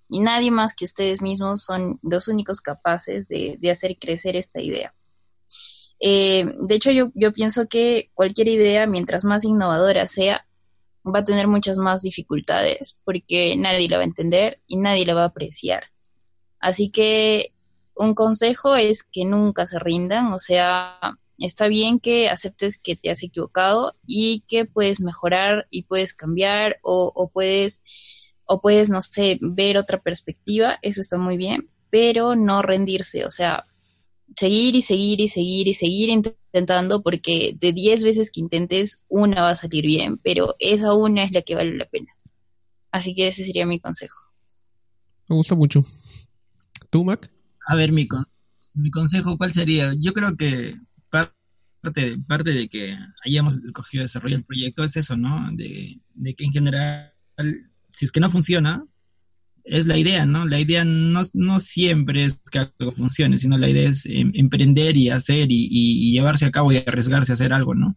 y 0.09 0.19
nadie 0.19 0.51
más 0.51 0.75
que 0.75 0.85
ustedes 0.85 1.21
mismos 1.21 1.63
son 1.63 1.99
los 2.03 2.27
únicos 2.27 2.59
capaces 2.61 3.27
de, 3.29 3.57
hacer 3.71 3.97
crecer 3.97 4.35
esta 4.35 4.61
idea. 4.61 4.93
Eh, 6.01 6.45
de 6.59 6.75
hecho, 6.75 6.91
yo 6.91 7.31
pienso 7.31 7.67
que 7.67 8.11
cualquier 8.13 8.49
idea, 8.49 8.87
mientras 8.87 9.23
más 9.23 9.45
innovadora 9.45 10.05
sea, 10.05 10.45
va 11.13 11.19
a 11.19 11.23
tener 11.23 11.47
muchas 11.47 11.79
más 11.79 12.01
dificultades 12.01 12.99
porque 13.03 13.55
nadie 13.55 13.89
la 13.89 13.97
va 13.97 14.03
a 14.03 14.07
entender 14.07 14.59
y 14.67 14.77
nadie 14.77 15.05
la 15.05 15.13
va 15.13 15.23
a 15.23 15.27
apreciar. 15.27 15.85
Así 16.59 16.89
que 16.89 17.53
un 17.95 18.13
consejo 18.15 18.75
es 18.75 19.03
que 19.03 19.25
nunca 19.25 19.67
se 19.67 19.79
rindan, 19.79 20.33
o 20.33 20.39
sea, 20.39 20.99
está 21.37 21.67
bien 21.67 21.99
que 21.99 22.29
aceptes 22.29 22.77
que 22.77 22.95
te 22.95 23.09
has 23.09 23.23
equivocado 23.23 23.95
y 24.05 24.41
que 24.47 24.65
puedes 24.65 25.01
mejorar 25.01 25.67
y 25.69 25.83
puedes 25.83 26.13
cambiar 26.13 26.77
o, 26.81 27.29
puedes 27.33 27.83
o 28.45 28.61
puedes, 28.61 28.89
no 28.89 29.01
sé, 29.01 29.39
ver 29.41 29.77
otra 29.77 30.01
perspectiva, 30.01 30.77
eso 30.81 31.01
está 31.01 31.17
muy 31.17 31.37
bien, 31.37 31.69
pero 31.89 32.35
no 32.35 32.61
rendirse, 32.61 33.25
o 33.25 33.29
sea, 33.29 33.65
seguir 34.35 34.75
y 34.75 34.81
seguir 34.81 35.19
y 35.19 35.27
seguir 35.27 35.67
y 35.67 35.73
seguir 35.73 36.09
intentando 36.09 37.01
porque 37.01 37.55
de 37.59 37.73
10 37.73 38.03
veces 38.03 38.31
que 38.31 38.39
intentes, 38.39 39.03
una 39.07 39.41
va 39.41 39.49
a 39.51 39.55
salir 39.55 39.85
bien, 39.85 40.17
pero 40.17 40.55
esa 40.59 40.93
una 40.93 41.23
es 41.23 41.31
la 41.31 41.41
que 41.41 41.55
vale 41.55 41.77
la 41.77 41.85
pena. 41.85 42.11
Así 42.91 43.13
que 43.13 43.27
ese 43.27 43.43
sería 43.43 43.65
mi 43.65 43.79
consejo. 43.79 44.17
Me 45.27 45.35
gusta 45.35 45.55
mucho. 45.55 45.83
¿Tú, 46.89 47.03
Mac? 47.03 47.31
A 47.67 47.75
ver, 47.75 47.91
mi, 47.91 48.07
mi 48.73 48.91
consejo, 48.91 49.37
¿cuál 49.37 49.51
sería? 49.51 49.93
Yo 49.99 50.13
creo 50.13 50.35
que 50.37 50.79
parte, 51.09 52.17
parte 52.27 52.51
de 52.51 52.69
que 52.69 52.97
hayamos 53.25 53.57
escogido 53.57 54.03
desarrollar 54.03 54.39
el 54.39 54.45
proyecto 54.45 54.83
es 54.83 54.95
eso, 54.97 55.15
¿no? 55.17 55.49
De, 55.53 55.99
de 56.13 56.35
que 56.35 56.45
en 56.45 56.51
general, 56.51 57.13
si 57.91 58.05
es 58.05 58.11
que 58.11 58.19
no 58.19 58.29
funciona, 58.29 58.85
es 59.65 59.87
la 59.87 59.97
idea, 59.97 60.25
¿no? 60.25 60.45
La 60.45 60.59
idea 60.59 60.85
no, 60.85 61.21
no 61.33 61.59
siempre 61.59 62.25
es 62.25 62.41
que 62.51 62.59
algo 62.59 62.91
funcione, 62.91 63.37
sino 63.37 63.57
la 63.57 63.69
idea 63.69 63.89
es 63.89 64.05
em, 64.05 64.31
emprender 64.35 64.95
y 64.95 65.09
hacer 65.09 65.47
y, 65.49 66.11
llevarse 66.11 66.45
a 66.45 66.51
cabo 66.51 66.71
y 66.71 66.77
arriesgarse 66.77 67.31
a 67.31 67.33
hacer 67.33 67.51
algo, 67.51 67.73
¿no? 67.73 67.95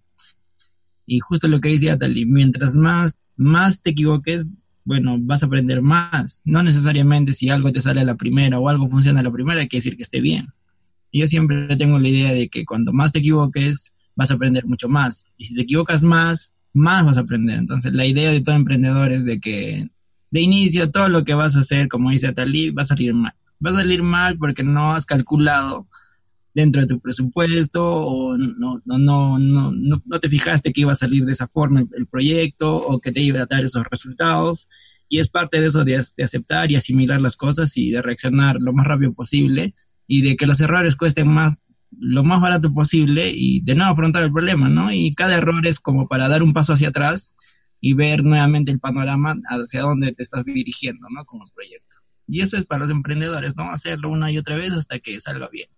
Y 1.07 1.20
justo 1.20 1.48
lo 1.48 1.61
que 1.61 1.70
decía 1.70 1.98
Tali, 1.98 2.26
mientras 2.26 2.74
más, 2.74 3.18
más 3.37 3.83
te 3.83 3.90
equivoques, 3.90 4.46
bueno, 4.85 5.16
vas 5.20 5.42
a 5.42 5.46
aprender 5.46 5.83
más. 5.83 6.42
No 6.44 6.62
necesariamente 6.62 7.35
si 7.35 7.50
algo 7.50 7.70
te 7.70 7.83
sale 7.83 8.00
a 8.00 8.04
la 8.04 8.16
primera 8.16 8.59
o 8.59 8.68
algo 8.68 8.88
funciona 8.88 9.20
a 9.20 9.22
la 9.22 9.33
primera, 9.33 9.61
quiere 9.66 9.78
decir 9.85 9.96
que 9.96 10.02
esté 10.02 10.20
bien. 10.20 10.48
yo 11.12 11.26
siempre 11.26 11.76
tengo 11.76 11.98
la 11.98 12.09
idea 12.09 12.33
de 12.33 12.48
que 12.48 12.64
cuando 12.64 12.92
más 12.92 13.12
te 13.12 13.20
equivoques, 13.20 13.92
vas 14.16 14.31
a 14.31 14.35
aprender 14.35 14.66
mucho 14.66 14.88
más. 14.88 15.26
Y 15.37 15.44
si 15.44 15.54
te 15.54 15.62
equivocas 15.62 16.02
más, 16.02 16.54
más 16.72 17.04
vas 17.04 17.18
a 17.18 17.20
aprender. 17.20 17.59
Entonces, 17.59 17.92
la 17.92 18.07
idea 18.07 18.31
de 18.31 18.40
todo 18.40 18.54
emprendedor 18.57 19.12
es 19.12 19.24
de 19.24 19.40
que 19.40 19.88
de 20.30 20.40
inicio 20.40 20.90
todo 20.90 21.08
lo 21.08 21.24
que 21.24 21.34
vas 21.34 21.56
a 21.56 21.60
hacer, 21.60 21.88
como 21.88 22.10
dice 22.10 22.32
Talí, 22.32 22.70
va 22.70 22.82
a 22.82 22.86
salir 22.86 23.14
mal. 23.14 23.32
Va 23.64 23.70
a 23.70 23.74
salir 23.74 24.02
mal 24.02 24.38
porque 24.38 24.62
no 24.62 24.92
has 24.92 25.06
calculado 25.06 25.88
dentro 26.54 26.82
de 26.82 26.88
tu 26.88 27.00
presupuesto 27.00 27.84
o 27.84 28.36
no, 28.36 28.82
no, 28.84 28.98
no, 28.98 29.38
no, 29.38 29.72
no, 29.72 30.20
te 30.20 30.28
fijaste 30.28 30.72
que 30.72 30.80
iba 30.82 30.92
a 30.92 30.96
salir 30.96 31.24
de 31.24 31.32
esa 31.32 31.46
forma 31.46 31.84
el, 31.92 32.06
proyecto 32.06 32.76
o 32.76 33.00
que 33.00 33.12
te 33.12 33.20
iba 33.20 33.42
a 33.42 33.46
dar 33.46 33.64
esos 33.64 33.84
resultados. 33.90 34.68
Y 35.08 35.20
es 35.20 35.28
parte 35.28 35.60
de 35.60 35.68
eso 35.68 35.84
de, 35.84 36.02
de, 36.16 36.24
aceptar 36.24 36.70
y 36.70 36.76
asimilar 36.76 37.20
las 37.20 37.36
cosas 37.36 37.76
y 37.76 37.90
de 37.90 38.02
reaccionar 38.02 38.56
lo 38.60 38.72
más 38.72 38.86
rápido 38.86 39.14
posible 39.14 39.74
y 40.06 40.22
de 40.22 40.36
que 40.36 40.46
los 40.46 40.60
errores 40.60 40.96
cuesten 40.96 41.28
más 41.28 41.58
lo 41.98 42.22
más 42.22 42.40
barato 42.40 42.72
posible 42.74 43.32
y 43.34 43.62
de 43.62 43.74
no 43.74 43.86
afrontar 43.86 44.22
el 44.22 44.32
problema, 44.32 44.68
¿no? 44.68 44.92
Y 44.92 45.14
cada 45.14 45.36
error 45.36 45.66
es 45.66 45.80
como 45.80 46.06
para 46.06 46.28
dar 46.28 46.42
un 46.42 46.52
paso 46.52 46.74
hacia 46.74 46.88
atrás 46.88 47.34
y 47.80 47.94
ver 47.94 48.24
nuevamente 48.24 48.72
el 48.72 48.80
panorama 48.80 49.36
hacia 49.48 49.82
dónde 49.82 50.12
te 50.12 50.22
estás 50.22 50.44
dirigiendo, 50.44 51.06
¿no? 51.10 51.24
Como 51.24 51.48
proyecto. 51.54 51.96
Y 52.26 52.42
eso 52.42 52.56
es 52.56 52.66
para 52.66 52.80
los 52.80 52.90
emprendedores, 52.90 53.56
¿no? 53.56 53.70
Hacerlo 53.70 54.10
una 54.10 54.30
y 54.30 54.38
otra 54.38 54.56
vez 54.56 54.72
hasta 54.72 54.98
que 54.98 55.20
salga 55.20 55.48
bien. 55.48 55.68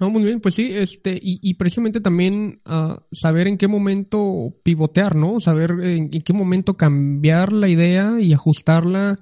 No, 0.00 0.08
muy 0.08 0.24
bien, 0.24 0.40
pues 0.40 0.54
sí, 0.54 0.70
este, 0.72 1.18
y, 1.22 1.52
precisamente 1.54 2.00
también 2.00 2.62
uh, 2.64 2.94
saber 3.12 3.46
en 3.46 3.58
qué 3.58 3.68
momento 3.68 4.54
pivotear, 4.62 5.14
¿no? 5.14 5.40
Saber 5.40 5.72
en, 5.82 6.08
qué 6.08 6.32
momento 6.32 6.78
cambiar 6.78 7.52
la 7.52 7.68
idea 7.68 8.18
y 8.18 8.32
ajustarla 8.32 9.18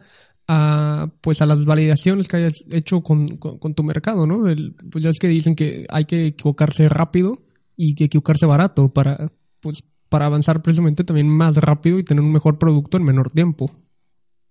a, 0.46 1.10
pues 1.20 1.42
a 1.42 1.46
las 1.46 1.64
validaciones 1.64 2.28
que 2.28 2.36
hayas 2.36 2.64
hecho 2.70 3.02
con, 3.02 3.38
con, 3.38 3.74
tu 3.74 3.82
mercado, 3.82 4.24
¿no? 4.24 4.44
pues 4.92 5.02
ya 5.02 5.10
es 5.10 5.18
que 5.18 5.26
dicen 5.26 5.56
que 5.56 5.84
hay 5.88 6.04
que 6.04 6.28
equivocarse 6.28 6.88
rápido 6.88 7.42
y 7.76 7.96
que 7.96 8.04
equivocarse 8.04 8.46
barato 8.46 8.92
para, 8.92 9.32
pues, 9.58 9.82
para 10.08 10.26
avanzar 10.26 10.62
precisamente 10.62 11.04
también 11.04 11.28
más 11.28 11.56
rápido 11.56 11.98
y 11.98 12.04
tener 12.04 12.22
un 12.22 12.32
mejor 12.32 12.58
producto 12.58 12.96
en 12.96 13.04
menor 13.04 13.30
tiempo. 13.30 13.70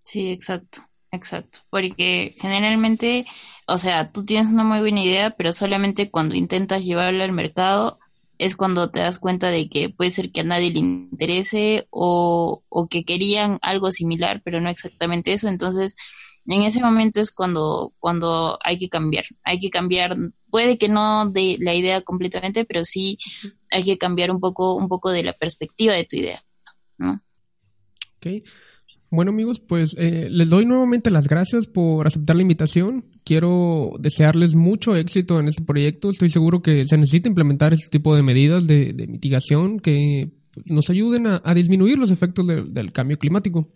Sí, 0.04 0.30
exacto, 0.30 0.80
exacto. 1.12 1.60
Porque 1.70 2.34
generalmente, 2.40 3.26
o 3.68 3.78
sea, 3.78 4.12
tú 4.12 4.26
tienes 4.26 4.50
una 4.50 4.64
muy 4.64 4.80
buena 4.80 5.04
idea, 5.04 5.32
pero 5.32 5.52
solamente 5.52 6.10
cuando 6.10 6.36
intentas 6.36 6.86
llevarla 6.86 7.26
al 7.26 7.32
mercado 7.34 8.00
es 8.38 8.56
cuando 8.56 8.92
te 8.92 9.00
das 9.00 9.20
cuenta 9.20 9.50
de 9.50 9.68
que 9.70 9.90
puede 9.90 10.12
ser 10.12 10.32
que 10.32 10.42
a 10.42 10.44
nadie 10.44 10.72
le 10.72 10.80
interese 10.80 11.88
o, 11.90 12.64
o 12.70 12.88
que 12.88 13.04
querían 13.04 13.60
algo 13.62 13.92
similar, 13.92 14.42
pero 14.46 14.62
no 14.62 14.70
exactamente 14.70 15.34
eso. 15.34 15.48
Entonces, 15.48 15.96
en 16.56 16.64
ese 16.64 16.82
momento 16.82 17.20
es 17.20 17.32
cuando, 17.32 17.94
cuando 18.00 18.58
hay 18.64 18.78
que 18.78 18.88
cambiar. 18.90 19.26
Hay 19.44 19.60
que 19.60 19.70
cambiar, 19.70 20.16
puede 20.50 20.78
que 20.78 20.88
no 20.88 21.30
de 21.30 21.58
la 21.60 21.76
idea 21.76 22.02
completamente, 22.02 22.64
pero 22.64 22.86
sí 22.86 23.18
hay 23.70 23.84
que 23.84 23.98
cambiar 23.98 24.32
un 24.32 24.40
poco, 24.40 24.76
un 24.76 24.88
poco 24.88 25.12
de 25.12 25.24
la 25.24 25.34
perspectiva 25.34 25.94
de 25.94 26.06
tu 26.06 26.16
idea. 26.16 26.44
¿no? 26.98 27.22
Ok. 28.18 28.44
Bueno 29.10 29.32
amigos, 29.32 29.62
pues 29.62 29.96
eh, 29.98 30.28
les 30.30 30.50
doy 30.50 30.66
nuevamente 30.66 31.12
las 31.12 31.30
gracias 31.30 31.68
por 31.68 32.08
aceptar 32.08 32.36
la 32.36 32.42
invitación. 32.42 33.06
Quiero 33.24 33.92
desearles 34.00 34.54
mucho 34.56 34.98
éxito 34.98 35.40
en 35.40 35.48
este 35.48 35.64
proyecto. 35.64 36.10
Estoy 36.10 36.30
seguro 36.30 36.62
que 36.62 36.86
se 36.86 36.98
necesita 36.98 37.30
implementar 37.30 37.74
este 37.74 37.90
tipo 37.90 38.16
de 38.16 38.24
medidas 38.24 38.68
de, 38.68 38.94
mitigación 39.08 39.80
que 39.80 40.32
nos 40.66 40.90
ayuden 40.90 41.28
a, 41.28 41.54
disminuir 41.54 41.98
los 41.98 42.12
efectos 42.12 42.48
del 42.48 42.92
cambio 42.92 43.18
climático. 43.18 43.70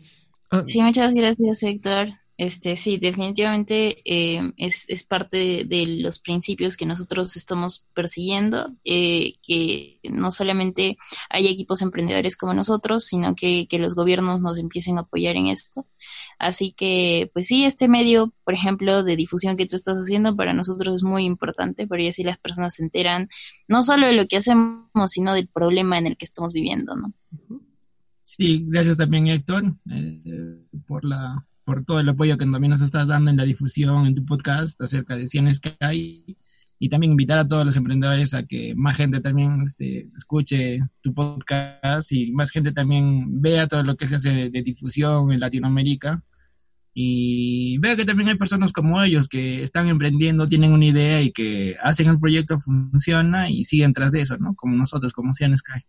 Ah. 0.50 0.64
Sí, 0.66 0.82
muchas 0.82 1.14
gracias 1.14 1.64
Héctor. 1.64 2.08
Este, 2.42 2.76
sí, 2.76 2.98
definitivamente 2.98 4.02
eh, 4.04 4.52
es, 4.58 4.90
es, 4.90 5.04
parte 5.04 5.64
de, 5.64 5.86
los 6.02 6.20
principios 6.20 6.76
que 6.76 6.88
nosotros 6.88 7.36
estamos 7.36 7.86
persiguiendo, 7.94 8.76
eh, 8.84 9.36
que 9.44 10.00
no 10.10 10.32
solamente 10.32 10.98
hay 11.30 11.46
equipos 11.46 11.84
emprendedores 11.84 12.36
como 12.36 12.56
nosotros, 12.56 13.06
sino 13.06 13.36
que, 13.36 13.68
que, 13.68 13.78
los 13.78 13.94
gobiernos 13.94 14.42
nos 14.42 14.58
empiecen 14.58 14.98
a 14.98 15.02
apoyar 15.02 15.36
en 15.36 15.50
esto. 15.50 15.86
Así 16.40 16.72
que, 16.72 17.30
pues 17.32 17.46
sí, 17.46 17.64
este 17.64 17.88
medio, 17.88 18.34
por 18.44 18.56
ejemplo, 18.56 19.04
de 19.04 19.16
difusión 19.16 19.56
que 19.56 19.68
tú 19.68 19.76
estás 19.76 20.00
haciendo, 20.00 20.36
para 20.36 20.56
nosotros 20.56 20.96
es 20.96 21.04
muy 21.04 21.26
importante, 21.26 21.86
porque 21.86 22.08
así 22.08 22.24
las 22.24 22.40
personas 22.40 22.74
se 22.74 22.82
enteran 22.82 23.30
no 23.68 23.84
solo 23.84 24.08
de 24.08 24.14
lo 24.14 24.26
que 24.26 24.38
hacemos, 24.38 24.90
sino 25.12 25.36
del 25.36 25.48
problema 25.48 26.00
en 26.00 26.08
el 26.08 26.18
que 26.18 26.26
estamos 26.26 26.54
viviendo, 26.54 26.96
¿no? 26.96 27.14
Sí, 28.24 28.66
gracias 28.68 28.98
también, 28.98 29.28
Héctor, 29.28 29.76
eh, 29.92 30.66
por 30.88 31.06
la 31.06 31.46
por 31.64 31.86
todo 31.86 32.00
el 32.00 32.10
apoyo 32.10 32.38
que 32.38 32.46
también 32.46 32.72
nos 32.72 32.82
estás 32.82 33.08
dando 33.08 33.32
en 33.32 33.38
la 33.38 33.46
difusión 33.46 34.06
en 34.06 34.16
tu 34.16 34.26
podcast 34.26 34.80
acerca 34.82 35.16
de 35.16 35.28
Cienes 35.28 35.60
que 35.60 35.76
hay 35.80 36.38
y 36.80 36.90
también 36.90 37.12
invitar 37.12 37.38
a 37.38 37.48
todos 37.48 37.64
los 37.64 37.78
emprendedores 37.78 38.34
a 38.34 38.44
que 38.44 38.74
más 38.76 38.98
gente 38.98 39.22
también 39.22 39.62
este, 39.64 40.10
escuche 40.18 40.80
tu 41.02 41.14
podcast 41.14 42.12
y 42.12 42.32
más 42.32 42.50
gente 42.50 42.72
también 42.72 43.40
vea 43.40 43.68
todo 43.68 43.84
lo 43.84 43.96
que 43.96 44.08
se 44.08 44.16
hace 44.16 44.50
de, 44.50 44.62
difusión 44.64 45.32
en 45.32 45.40
Latinoamérica 45.40 46.24
y 46.94 47.78
vea 47.78 47.96
que 47.96 48.06
también 48.06 48.30
hay 48.30 48.36
personas 48.36 48.74
como 48.74 49.02
ellos 49.02 49.28
que 49.28 49.62
están 49.62 49.88
emprendiendo, 49.90 50.48
tienen 50.48 50.74
una 50.74 50.86
idea 50.86 51.22
y 51.22 51.32
que 51.32 51.76
hacen 51.84 52.08
el 52.08 52.20
proyecto 52.20 52.60
funciona 52.60 53.50
y 53.50 53.64
siguen 53.64 53.94
tras 53.94 54.12
de 54.12 54.22
eso, 54.22 54.38
¿no? 54.38 54.56
Como 54.56 54.76
nosotros, 54.76 55.14
como 55.14 55.34
Cienes 55.34 55.60
Sky. 55.60 55.86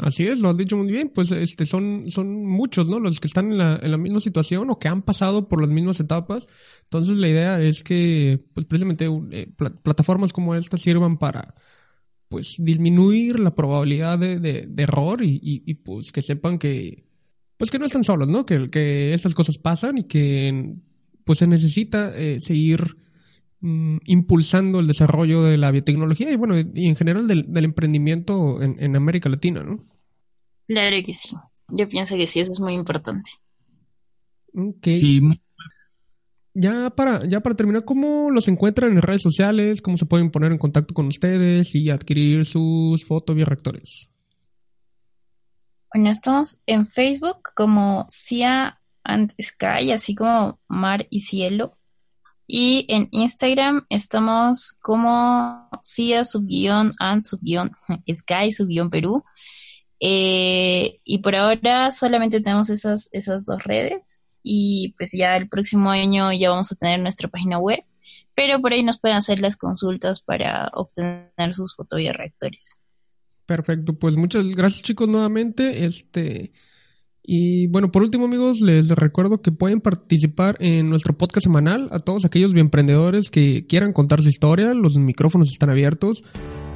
Así 0.00 0.26
es, 0.26 0.40
lo 0.40 0.50
has 0.50 0.56
dicho 0.56 0.76
muy 0.76 0.92
bien, 0.92 1.10
pues 1.14 1.32
este 1.32 1.64
son, 1.64 2.10
son 2.10 2.44
muchos, 2.44 2.86
¿no? 2.86 3.00
Los 3.00 3.18
que 3.18 3.28
están 3.28 3.52
en 3.52 3.58
la, 3.58 3.80
en 3.82 3.90
la 3.90 3.96
misma 3.96 4.20
situación 4.20 4.68
o 4.68 4.78
que 4.78 4.88
han 4.88 5.00
pasado 5.00 5.48
por 5.48 5.60
las 5.60 5.70
mismas 5.70 6.00
etapas. 6.00 6.46
Entonces 6.84 7.16
la 7.16 7.28
idea 7.28 7.60
es 7.62 7.82
que, 7.82 8.38
pues 8.52 8.66
precisamente 8.66 9.08
eh, 9.30 9.48
plataformas 9.82 10.34
como 10.34 10.54
esta 10.54 10.76
sirvan 10.76 11.16
para, 11.16 11.54
pues 12.28 12.56
disminuir 12.58 13.40
la 13.40 13.54
probabilidad 13.54 14.18
de, 14.18 14.38
de, 14.38 14.82
error 14.82 15.22
y, 15.22 15.40
y, 15.42 15.74
pues 15.74 16.12
que 16.12 16.20
sepan 16.20 16.58
que, 16.58 17.06
pues 17.56 17.70
que 17.70 17.78
no 17.78 17.86
están 17.86 18.04
solos, 18.04 18.28
¿no? 18.28 18.44
Que, 18.44 18.68
que 18.68 19.14
estas 19.14 19.34
cosas 19.34 19.56
pasan 19.56 19.98
y 19.98 20.04
que 20.04 20.74
pues 21.24 21.38
se 21.38 21.46
necesita 21.46 22.12
eh, 22.16 22.40
seguir 22.40 22.96
mm, 23.66 23.98
impulsando 24.06 24.80
el 24.80 24.86
desarrollo 24.86 25.42
de 25.42 25.56
la 25.56 25.70
biotecnología 25.70 26.30
y 26.30 26.36
bueno, 26.36 26.58
y 26.58 26.86
en 26.86 26.96
general 26.96 27.26
del, 27.26 27.52
del 27.52 27.64
emprendimiento 27.64 28.62
en, 28.62 28.82
en, 28.82 28.96
América 28.96 29.28
Latina, 29.28 29.62
¿no? 29.62 29.82
Claro 30.68 30.96
que 31.04 31.14
sí. 31.14 31.36
Yo 31.68 31.88
pienso 31.88 32.16
que 32.16 32.26
sí, 32.26 32.40
eso 32.40 32.52
es 32.52 32.60
muy 32.60 32.74
importante. 32.74 33.30
Okay. 34.54 34.92
Sí. 34.92 35.20
Ya 36.54 36.90
para, 36.90 37.26
ya 37.28 37.40
para 37.40 37.54
terminar, 37.54 37.84
¿cómo 37.84 38.30
los 38.30 38.48
encuentran 38.48 38.92
en 38.92 39.02
redes 39.02 39.20
sociales? 39.20 39.82
¿Cómo 39.82 39.98
se 39.98 40.06
pueden 40.06 40.30
poner 40.30 40.52
en 40.52 40.58
contacto 40.58 40.94
con 40.94 41.06
ustedes 41.08 41.74
y 41.74 41.90
adquirir 41.90 42.46
sus 42.46 43.04
fotobioreactores? 43.04 44.08
Bueno, 45.92 46.10
estamos 46.10 46.62
en 46.66 46.86
Facebook 46.86 47.50
como 47.54 48.06
Cia 48.08 48.80
and 49.04 49.32
Sky, 49.40 49.92
así 49.92 50.14
como 50.14 50.58
Mar 50.68 51.06
y 51.10 51.20
Cielo. 51.20 51.75
Y 52.46 52.86
en 52.88 53.08
Instagram 53.10 53.86
estamos 53.88 54.72
como 54.80 55.68
Cia 55.82 56.24
subguión 56.24 56.92
and 56.98 57.22
subguión 57.22 57.72
Sky 58.14 58.52
subguión 58.52 58.90
Perú. 58.90 59.24
Eh, 59.98 61.00
y 61.04 61.18
por 61.18 61.34
ahora 61.34 61.90
solamente 61.90 62.40
tenemos 62.40 62.70
esas, 62.70 63.08
esas 63.12 63.44
dos 63.46 63.62
redes. 63.64 64.22
Y 64.42 64.94
pues 64.96 65.10
ya 65.12 65.36
el 65.36 65.48
próximo 65.48 65.90
año 65.90 66.32
ya 66.32 66.50
vamos 66.50 66.70
a 66.70 66.76
tener 66.76 67.00
nuestra 67.00 67.28
página 67.28 67.58
web. 67.58 67.82
Pero 68.34 68.60
por 68.60 68.72
ahí 68.72 68.82
nos 68.82 69.00
pueden 69.00 69.16
hacer 69.16 69.40
las 69.40 69.56
consultas 69.56 70.20
para 70.20 70.70
obtener 70.74 71.54
sus 71.54 71.74
fotobioreactores. 71.74 72.82
Perfecto, 73.46 73.94
pues 73.94 74.16
muchas 74.16 74.44
gracias 74.46 74.82
chicos 74.82 75.08
nuevamente. 75.08 75.84
Este 75.84 76.52
y 77.26 77.66
bueno, 77.66 77.90
por 77.90 78.04
último 78.04 78.26
amigos, 78.26 78.60
les 78.60 78.88
recuerdo 78.88 79.42
que 79.42 79.50
pueden 79.50 79.80
participar 79.80 80.56
en 80.60 80.88
nuestro 80.88 81.18
podcast 81.18 81.44
semanal 81.44 81.88
a 81.90 81.98
todos 81.98 82.24
aquellos 82.24 82.54
emprendedores 82.54 83.30
que 83.30 83.66
quieran 83.66 83.92
contar 83.92 84.22
su 84.22 84.28
historia, 84.28 84.72
los 84.74 84.96
micrófonos 84.96 85.50
están 85.50 85.70
abiertos. 85.70 86.22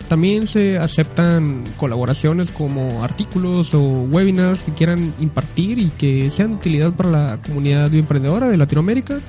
También 0.09 0.49
se 0.49 0.77
aceptan 0.77 1.63
colaboraciones 1.77 2.51
como 2.51 3.05
artículos 3.05 3.73
o 3.75 3.81
webinars 4.11 4.65
que 4.65 4.73
quieran 4.73 5.15
impartir 5.21 5.79
y 5.79 5.91
que 5.91 6.33
sean 6.33 6.51
de 6.51 6.57
utilidad 6.57 6.97
para 6.97 7.11
la 7.11 7.41
comunidad 7.41 7.95
emprendedora 7.95 8.49
de 8.49 8.57
Latinoamérica. 8.57 9.21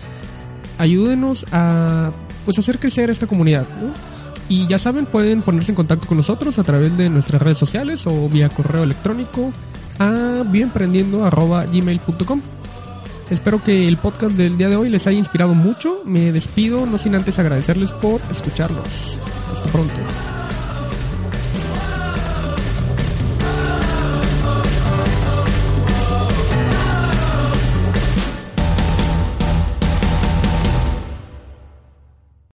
Ayúdenos 0.80 1.46
a 1.52 2.12
pues 2.46 2.58
hacer 2.58 2.80
crecer 2.80 3.12
esta 3.12 3.28
comunidad, 3.28 3.68
¿no? 3.80 3.94
Y 4.52 4.68
ya 4.68 4.78
saben, 4.78 5.06
pueden 5.06 5.44
ponerse 5.44 5.72
en 5.72 5.78
contacto 5.78 6.08
con 6.08 6.18
nosotros 6.18 6.60
a 6.60 6.64
través 6.66 6.98
de 6.98 7.10
nuestras 7.10 7.42
redes 7.42 7.58
sociales 7.58 8.06
o 8.06 8.28
vía 8.28 8.50
correo 8.50 8.84
electrónico 8.84 9.54
a 9.98 10.44
bienprendiendo.gmail.com. 10.46 12.42
Espero 13.30 13.64
que 13.64 13.88
el 13.88 13.96
podcast 13.96 14.36
del 14.36 14.58
día 14.58 14.68
de 14.68 14.76
hoy 14.76 14.90
les 14.90 15.08
haya 15.08 15.18
inspirado 15.18 15.54
mucho. 15.54 16.02
Me 16.04 16.34
despido, 16.34 16.86
no 16.86 16.98
sin 16.98 17.16
antes 17.16 17.40
agradecerles 17.40 17.94
por 17.94 18.20
escucharnos. 18.30 19.18
Hasta 19.54 19.72
pronto. 19.72 20.02